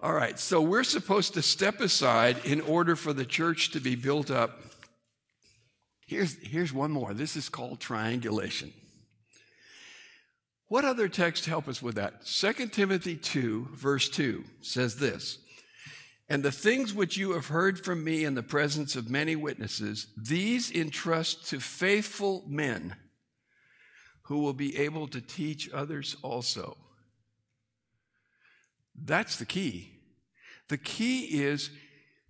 All 0.00 0.12
right, 0.12 0.38
so 0.38 0.60
we're 0.60 0.84
supposed 0.84 1.32
to 1.34 1.42
step 1.42 1.80
aside 1.80 2.36
in 2.44 2.60
order 2.60 2.94
for 2.94 3.14
the 3.14 3.24
church 3.24 3.70
to 3.70 3.80
be 3.80 3.94
built 3.94 4.30
up 4.30 4.60
Here's, 6.06 6.36
here's 6.42 6.72
one 6.72 6.90
more. 6.90 7.14
This 7.14 7.36
is 7.36 7.48
called 7.48 7.80
triangulation. 7.80 8.72
What 10.68 10.84
other 10.84 11.08
text 11.08 11.46
help 11.46 11.68
us 11.68 11.82
with 11.82 11.96
that? 11.96 12.24
2 12.26 12.68
Timothy 12.68 13.16
2, 13.16 13.68
verse 13.72 14.08
2 14.08 14.44
says 14.60 14.96
this 14.96 15.38
And 16.28 16.42
the 16.42 16.52
things 16.52 16.94
which 16.94 17.16
you 17.16 17.32
have 17.32 17.48
heard 17.48 17.84
from 17.84 18.02
me 18.02 18.24
in 18.24 18.34
the 18.34 18.42
presence 18.42 18.96
of 18.96 19.10
many 19.10 19.36
witnesses, 19.36 20.08
these 20.16 20.70
entrust 20.72 21.48
to 21.48 21.60
faithful 21.60 22.44
men 22.48 22.96
who 24.22 24.38
will 24.38 24.54
be 24.54 24.78
able 24.78 25.06
to 25.08 25.20
teach 25.20 25.70
others 25.72 26.16
also. 26.22 26.78
That's 28.94 29.36
the 29.36 29.44
key. 29.44 29.90
The 30.68 30.78
key 30.78 31.42
is 31.42 31.70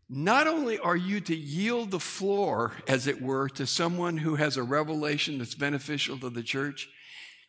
not 0.09 0.47
only 0.47 0.79
are 0.79 0.97
you 0.97 1.20
to 1.20 1.37
yield 1.37 1.90
the 1.90 2.01
floor, 2.01 2.73
as 2.88 3.07
it 3.07 3.23
were, 3.23 3.49
to 3.51 3.66
someone 3.66 4.18
who 4.18 4.35
has 4.35 4.57
a 4.57 4.62
revelation 4.62 5.38
that's 5.38 5.55
beneficial 5.55 6.18
to 6.18 6.31
the 6.31 6.42
church, 6.42 6.88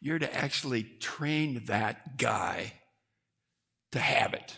you're 0.05 0.19
to 0.19 0.35
actually 0.35 0.83
train 0.99 1.63
that 1.65 2.15
guy 2.19 2.71
to 3.91 3.97
have 3.97 4.35
it. 4.35 4.55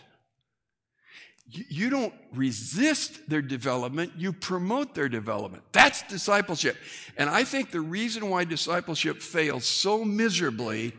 You 1.46 1.88
don't 1.88 2.12
resist 2.34 3.30
their 3.30 3.40
development, 3.40 4.12
you 4.18 4.34
promote 4.34 4.94
their 4.94 5.08
development. 5.08 5.62
That's 5.72 6.02
discipleship. 6.02 6.76
And 7.16 7.30
I 7.30 7.44
think 7.44 7.70
the 7.70 7.80
reason 7.80 8.28
why 8.28 8.44
discipleship 8.44 9.22
fails 9.22 9.64
so 9.64 10.04
miserably 10.04 10.92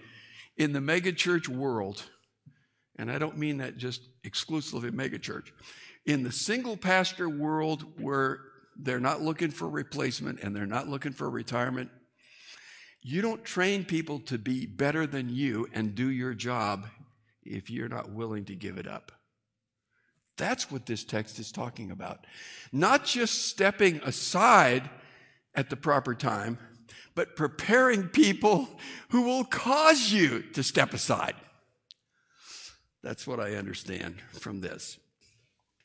in 0.58 0.74
the 0.74 0.80
megachurch 0.80 1.48
world, 1.48 2.02
and 2.98 3.12
I 3.12 3.20
don't 3.20 3.38
mean 3.38 3.58
that 3.58 3.78
just 3.78 4.02
exclusively 4.24 4.90
megachurch, 4.90 5.52
in 6.08 6.24
the 6.24 6.32
single 6.32 6.76
pastor 6.76 7.30
world 7.30 7.86
where 8.02 8.40
they're 8.76 9.00
not 9.00 9.22
looking 9.22 9.52
for 9.52 9.70
replacement 9.70 10.40
and 10.42 10.56
they're 10.56 10.66
not 10.66 10.88
looking 10.88 11.12
for 11.12 11.30
retirement, 11.30 11.92
you 13.02 13.22
don't 13.22 13.44
train 13.44 13.86
people 13.86 14.20
to 14.22 14.38
be 14.38 14.66
better 14.66 15.08
than 15.08 15.30
you 15.30 15.68
and 15.74 15.96
do 15.96 16.10
your 16.10 16.34
job 16.34 16.88
if 17.44 17.70
you're 17.70 17.90
not 17.90 18.12
willing 18.12 18.46
to 18.46 18.56
give 18.56 18.78
it 18.78 18.88
up. 18.88 19.12
That's 20.38 20.72
what 20.72 20.86
this 20.86 21.04
text 21.04 21.40
is 21.40 21.52
talking 21.52 21.92
about. 21.92 22.26
Not 22.72 23.06
just 23.06 23.48
stepping 23.48 23.98
aside 24.04 24.90
at 25.54 25.70
the 25.70 25.76
proper 25.76 26.16
time, 26.16 26.58
but 27.16 27.36
preparing 27.36 28.08
people 28.08 28.70
who 29.10 29.24
will 29.24 29.44
cause 29.44 30.12
you 30.12 30.42
to 30.54 30.64
step 30.64 30.94
aside. 30.94 31.36
That's 33.04 33.28
what 33.28 33.40
I 33.40 33.56
understand 33.56 34.22
from 34.32 34.62
this. 34.62 34.98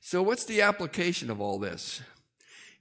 So, 0.00 0.22
what's 0.22 0.44
the 0.44 0.62
application 0.62 1.30
of 1.30 1.40
all 1.40 1.58
this? 1.58 2.02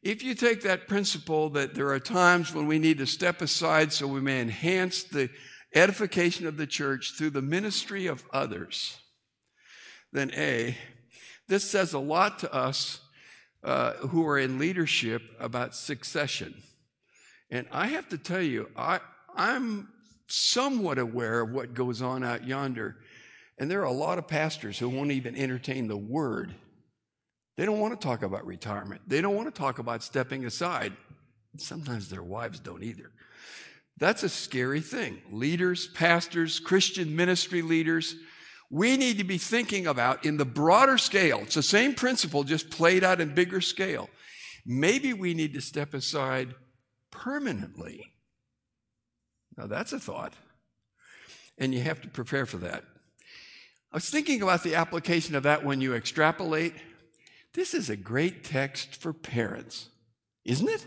If 0.04 0.22
you 0.22 0.36
take 0.36 0.64
that 0.64 0.90
principle 0.90 1.50
that 1.52 1.76
there 1.76 1.90
are 1.90 2.00
times 2.00 2.54
when 2.54 2.68
we 2.68 2.78
need 2.78 2.98
to 2.98 3.08
step 3.08 3.42
aside 3.42 3.94
so 3.94 4.06
we 4.06 4.20
may 4.20 4.42
enhance 4.42 5.04
the 5.04 5.30
edification 5.74 6.46
of 6.46 6.58
the 6.58 6.68
church 6.68 7.14
through 7.18 7.30
the 7.30 7.42
ministry 7.42 8.08
of 8.08 8.26
others, 8.34 8.98
then 10.12 10.30
A, 10.36 10.78
this 11.48 11.64
says 11.64 11.94
a 11.94 12.00
lot 12.00 12.40
to 12.40 12.54
us 12.54 13.00
uh, 13.64 13.94
who 13.94 14.28
are 14.28 14.38
in 14.38 14.60
leadership 14.60 15.22
about 15.40 15.74
succession. 15.74 16.54
And 17.50 17.66
I 17.72 17.88
have 17.88 18.10
to 18.10 18.18
tell 18.18 18.42
you, 18.42 18.70
I, 18.76 19.00
I'm 19.34 19.88
somewhat 20.28 20.98
aware 20.98 21.40
of 21.40 21.52
what 21.52 21.74
goes 21.74 22.02
on 22.02 22.26
out 22.26 22.46
yonder. 22.46 22.98
And 23.58 23.72
there 23.72 23.80
are 23.80 23.86
a 23.86 23.92
lot 23.94 24.18
of 24.18 24.28
pastors 24.28 24.78
who 24.78 24.90
won't 24.90 25.12
even 25.12 25.38
entertain 25.38 25.88
the 25.88 25.96
word. 25.96 26.56
They 27.56 27.66
don't 27.66 27.80
want 27.80 28.00
to 28.00 28.08
talk 28.08 28.24
about 28.24 28.46
retirement. 28.46 29.02
They 29.08 29.22
don't 29.22 29.36
want 29.36 29.54
to 29.54 29.60
talk 29.60 29.80
about 29.80 30.04
stepping 30.04 30.46
aside. 30.46 30.94
Sometimes 31.58 32.10
their 32.10 32.24
wives 32.24 32.60
don't 32.60 32.84
either. 32.84 33.12
That's 33.98 34.24
a 34.24 34.30
scary 34.30 34.82
thing. 34.82 35.22
Leaders, 35.32 35.88
pastors, 35.88 36.60
Christian 36.60 37.16
ministry 37.16 37.62
leaders, 37.62 38.16
we 38.72 38.98
need 38.98 39.20
to 39.20 39.24
be 39.24 39.38
thinking 39.38 39.86
about 39.86 40.26
in 40.26 40.38
the 40.38 40.46
broader 40.46 40.98
scale. 40.98 41.40
It's 41.44 41.56
the 41.56 41.62
same 41.62 41.94
principle, 41.94 42.44
just 42.44 42.72
played 42.72 43.04
out 43.04 43.22
in 43.22 43.36
bigger 43.36 43.62
scale. 43.62 44.10
Maybe 44.66 45.14
we 45.14 45.36
need 45.36 45.54
to 45.54 45.62
step 45.62 45.94
aside 45.94 46.56
permanently. 47.12 48.14
Now, 49.56 49.68
that's 49.68 49.94
a 49.94 50.00
thought. 50.00 50.34
And 51.60 51.72
you 51.72 51.82
have 51.82 52.02
to 52.02 52.08
prepare 52.08 52.48
for 52.48 52.58
that. 52.58 52.84
I 53.92 53.98
was 53.98 54.10
thinking 54.10 54.42
about 54.42 54.64
the 54.64 54.74
application 54.74 55.36
of 55.36 55.44
that 55.44 55.64
when 55.64 55.80
you 55.80 55.94
extrapolate. 55.94 56.74
This 57.54 57.74
is 57.74 57.90
a 57.90 57.96
great 57.96 58.44
text 58.44 58.96
for 58.96 59.14
parents, 59.14 59.90
isn't 60.44 60.70
it? 60.70 60.86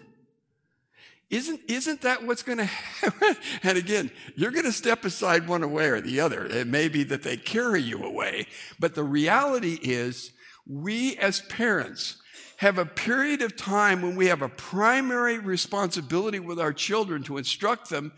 Isn't, 1.29 1.61
isn't 1.69 2.03
that 2.03 2.25
what's 2.25 2.43
going 2.43 2.59
to 2.59 2.65
happen? 2.65 3.37
and 3.63 3.79
again, 3.79 4.11
you're 4.37 4.53
going 4.53 4.65
to 4.65 4.73
step 4.73 5.05
aside 5.05 5.49
one 5.49 5.69
way 5.73 5.89
or 5.89 6.01
the 6.01 6.21
other. 6.21 6.47
It 6.47 6.69
may 6.69 6.89
be 6.89 7.03
that 7.05 7.25
they 7.25 7.37
carry 7.37 7.83
you 7.83 8.05
away, 8.05 8.47
but 8.79 8.95
the 8.95 9.03
reality 9.03 9.79
is 9.83 10.33
we 10.69 11.17
as 11.17 11.41
parents 11.43 12.21
have 12.59 12.79
a 12.79 12.87
period 12.87 13.43
of 13.43 13.57
time 13.57 14.03
when 14.03 14.17
we 14.17 14.27
have 14.27 14.43
a 14.43 14.49
primary 14.49 15.39
responsibility 15.39 16.39
with 16.39 16.59
our 16.59 16.73
children 16.73 17.23
to 17.25 17.39
instruct 17.39 17.91
them, 17.91 18.13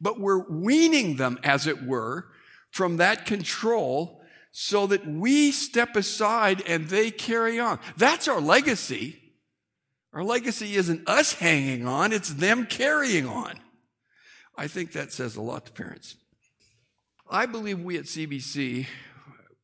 but 0.00 0.20
we're 0.20 0.48
weaning 0.48 1.16
them, 1.16 1.38
as 1.42 1.66
it 1.66 1.82
were, 1.82 2.26
from 2.70 2.98
that 2.98 3.26
control 3.26 4.19
so 4.52 4.86
that 4.88 5.06
we 5.06 5.52
step 5.52 5.96
aside 5.96 6.62
and 6.66 6.88
they 6.88 7.10
carry 7.10 7.60
on. 7.60 7.78
That's 7.96 8.28
our 8.28 8.40
legacy. 8.40 9.20
Our 10.12 10.24
legacy 10.24 10.74
isn't 10.74 11.08
us 11.08 11.34
hanging 11.34 11.86
on, 11.86 12.12
it's 12.12 12.34
them 12.34 12.66
carrying 12.66 13.26
on. 13.26 13.60
I 14.56 14.66
think 14.66 14.92
that 14.92 15.12
says 15.12 15.36
a 15.36 15.42
lot 15.42 15.66
to 15.66 15.72
parents. 15.72 16.16
I 17.30 17.46
believe 17.46 17.80
we 17.80 17.96
at 17.96 18.04
CBC, 18.04 18.86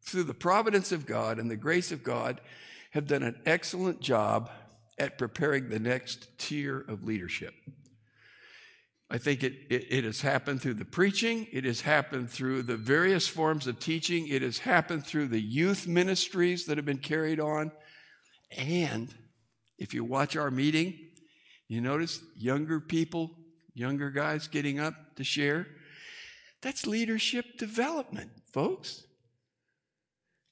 through 0.05 0.23
the 0.23 0.35
providence 0.35 0.93
of 0.93 1.05
God 1.05 1.41
and 1.41 1.51
the 1.51 1.57
grace 1.57 1.91
of 1.91 2.05
God, 2.05 2.41
have 2.93 3.09
done 3.09 3.25
an 3.25 3.41
excellent 3.45 4.01
job 4.01 4.51
at 4.99 5.19
preparing 5.19 5.69
the 5.69 5.81
next 5.81 6.39
tier 6.39 6.79
of 6.79 7.03
leadership. 7.03 7.55
I 9.09 9.19
think 9.19 9.45
it, 9.45 9.53
it, 9.71 9.87
it, 9.91 10.05
has 10.05 10.21
happened 10.21 10.61
through 10.61 10.75
the 10.75 10.85
preaching. 10.85 11.47
It 11.53 11.65
has 11.65 11.83
happened 11.83 12.29
through 12.29 12.63
the 12.63 12.77
various 12.77 13.29
forms 13.29 13.69
of 13.69 13.79
teaching. 13.79 14.27
It 14.27 14.43
has 14.43 14.59
happened 14.59 15.07
through 15.07 15.29
the 15.29 15.41
youth 15.41 15.87
ministries 15.87 16.67
that 16.67 16.77
have 16.77 16.85
been 16.85 16.99
carried 16.99 17.39
on. 17.39 17.71
And 18.57 19.15
if 19.79 19.95
you 19.95 20.03
watch 20.03 20.37
our 20.37 20.51
meeting, 20.51 20.99
you 21.69 21.81
notice 21.81 22.21
younger 22.37 22.81
people, 22.81 23.31
younger 23.75 24.11
guys 24.11 24.49
getting 24.49 24.81
up 24.81 24.95
to 25.17 25.25
share. 25.25 25.69
That's 26.63 26.87
leadership 26.87 27.59
development, 27.59 28.31
folks. 28.53 29.05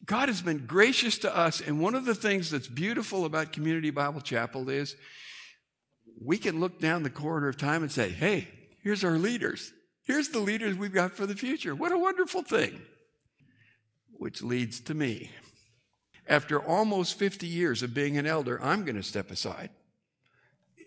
God 0.04 0.28
has 0.28 0.42
been 0.42 0.66
gracious 0.66 1.18
to 1.18 1.36
us. 1.36 1.60
And 1.60 1.80
one 1.80 1.94
of 1.94 2.04
the 2.04 2.14
things 2.14 2.50
that's 2.50 2.68
beautiful 2.68 3.24
about 3.24 3.52
Community 3.52 3.90
Bible 3.90 4.20
Chapel 4.20 4.68
is 4.68 4.94
we 6.20 6.38
can 6.38 6.60
look 6.60 6.80
down 6.80 7.02
the 7.02 7.10
corridor 7.10 7.48
of 7.48 7.56
time 7.56 7.82
and 7.82 7.90
say, 7.90 8.10
hey, 8.10 8.48
here's 8.82 9.04
our 9.04 9.18
leaders. 9.18 9.72
Here's 10.04 10.28
the 10.28 10.38
leaders 10.38 10.76
we've 10.76 10.92
got 10.92 11.12
for 11.12 11.26
the 11.26 11.34
future. 11.34 11.74
What 11.74 11.92
a 11.92 11.98
wonderful 11.98 12.42
thing. 12.42 12.82
Which 14.12 14.42
leads 14.42 14.80
to 14.80 14.94
me 14.94 15.30
after 16.26 16.62
almost 16.62 17.18
50 17.18 17.46
years 17.46 17.82
of 17.82 17.94
being 17.94 18.16
an 18.16 18.26
elder, 18.26 18.62
I'm 18.62 18.84
going 18.84 18.96
to 18.96 19.02
step 19.02 19.30
aside. 19.30 19.70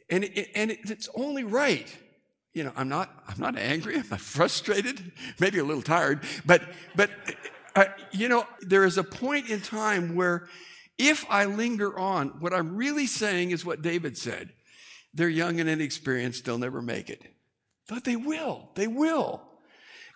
And, 0.09 0.23
it, 0.23 0.49
and 0.55 0.71
it's 0.71 1.09
only 1.15 1.43
right. 1.43 1.95
You 2.53 2.63
know, 2.63 2.71
I'm 2.75 2.89
not, 2.89 3.11
I'm 3.27 3.39
not 3.39 3.57
angry. 3.57 3.97
I'm 3.97 4.07
not 4.09 4.21
frustrated, 4.21 5.11
maybe 5.39 5.59
a 5.59 5.63
little 5.63 5.83
tired, 5.83 6.23
but, 6.45 6.61
but, 6.95 7.11
uh, 7.75 7.85
you 8.11 8.29
know, 8.29 8.47
there 8.61 8.85
is 8.85 8.97
a 8.97 9.03
point 9.03 9.49
in 9.49 9.61
time 9.61 10.15
where 10.15 10.47
if 10.97 11.25
I 11.29 11.45
linger 11.45 11.97
on, 11.97 12.29
what 12.39 12.53
I'm 12.53 12.75
really 12.75 13.05
saying 13.05 13.51
is 13.51 13.63
what 13.63 13.81
David 13.83 14.17
said. 14.17 14.51
They're 15.17 15.27
young 15.29 15.59
and 15.59 15.69
inexperienced, 15.69 16.45
they'll 16.45 16.57
never 16.57 16.81
make 16.81 17.09
it. 17.09 17.21
But 17.89 18.05
they 18.05 18.15
will, 18.15 18.69
they 18.75 18.87
will. 18.87 19.41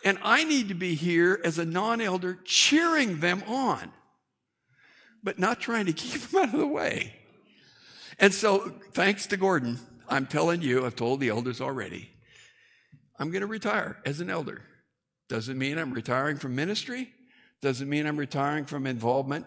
And 0.03 0.17
I 0.23 0.45
need 0.45 0.69
to 0.69 0.73
be 0.73 0.95
here 0.95 1.39
as 1.43 1.59
a 1.59 1.65
non 1.65 2.01
elder 2.01 2.39
cheering 2.45 3.19
them 3.19 3.43
on 3.47 3.91
but 5.23 5.39
not 5.39 5.59
trying 5.59 5.85
to 5.85 5.93
keep 5.93 6.21
them 6.21 6.41
out 6.41 6.53
of 6.53 6.59
the 6.59 6.67
way. 6.67 7.13
And 8.19 8.33
so, 8.33 8.73
thanks 8.93 9.25
to 9.27 9.37
Gordon, 9.37 9.79
I'm 10.07 10.25
telling 10.25 10.61
you, 10.61 10.85
I've 10.85 10.95
told 10.95 11.19
the 11.19 11.29
elders 11.29 11.61
already, 11.61 12.09
I'm 13.17 13.31
going 13.31 13.41
to 13.41 13.47
retire 13.47 13.97
as 14.05 14.19
an 14.19 14.29
elder. 14.29 14.63
Doesn't 15.29 15.57
mean 15.57 15.77
I'm 15.77 15.93
retiring 15.93 16.37
from 16.37 16.55
ministry, 16.55 17.13
doesn't 17.61 17.89
mean 17.89 18.05
I'm 18.05 18.17
retiring 18.17 18.65
from 18.65 18.85
involvement. 18.85 19.45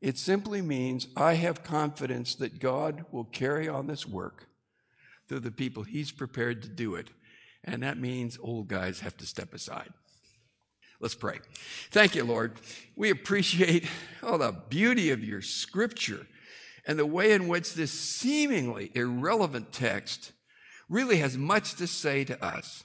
It 0.00 0.18
simply 0.18 0.62
means 0.62 1.08
I 1.16 1.34
have 1.34 1.64
confidence 1.64 2.34
that 2.36 2.60
God 2.60 3.06
will 3.10 3.24
carry 3.24 3.68
on 3.68 3.86
this 3.86 4.06
work 4.06 4.48
through 5.28 5.40
the 5.40 5.50
people 5.50 5.82
He's 5.82 6.12
prepared 6.12 6.62
to 6.62 6.68
do 6.68 6.94
it. 6.94 7.08
And 7.64 7.82
that 7.82 7.98
means 7.98 8.38
old 8.40 8.68
guys 8.68 9.00
have 9.00 9.16
to 9.18 9.26
step 9.26 9.54
aside. 9.54 9.90
Let's 11.00 11.14
pray. 11.14 11.40
Thank 11.90 12.14
you, 12.14 12.24
Lord. 12.24 12.58
We 12.96 13.10
appreciate 13.10 13.86
all 14.22 14.38
the 14.38 14.52
beauty 14.68 15.10
of 15.10 15.24
your 15.24 15.42
scripture 15.42 16.26
and 16.86 16.98
the 16.98 17.06
way 17.06 17.32
in 17.32 17.48
which 17.48 17.74
this 17.74 17.90
seemingly 17.90 18.90
irrelevant 18.94 19.72
text 19.72 20.32
really 20.88 21.18
has 21.18 21.36
much 21.36 21.74
to 21.76 21.86
say 21.86 22.24
to 22.24 22.42
us. 22.44 22.84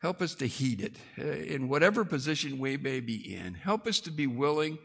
Help 0.00 0.22
us 0.22 0.34
to 0.36 0.46
heed 0.46 0.80
it 0.80 0.96
uh, 1.18 1.22
in 1.22 1.68
whatever 1.68 2.04
position 2.04 2.58
we 2.58 2.76
may 2.76 3.00
be 3.00 3.34
in. 3.34 3.54
Help 3.54 3.86
us 3.86 4.00
to 4.00 4.10
be 4.10 4.26
willing 4.26 4.78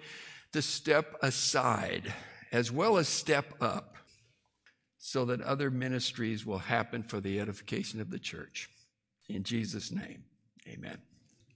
to 0.51 0.61
step 0.61 1.15
aside 1.21 2.13
as 2.51 2.71
well 2.71 2.97
as 2.97 3.07
step 3.07 3.53
up 3.61 3.95
so 5.07 5.23
that 5.23 5.39
other 5.41 5.69
ministries 5.69 6.47
will 6.47 6.57
happen 6.57 7.03
for 7.03 7.19
the 7.19 7.39
edification 7.39 8.01
of 8.01 8.09
the 8.09 8.17
church. 8.17 8.71
In 9.29 9.43
Jesus' 9.43 9.91
name, 9.91 10.23
amen. 10.67 10.97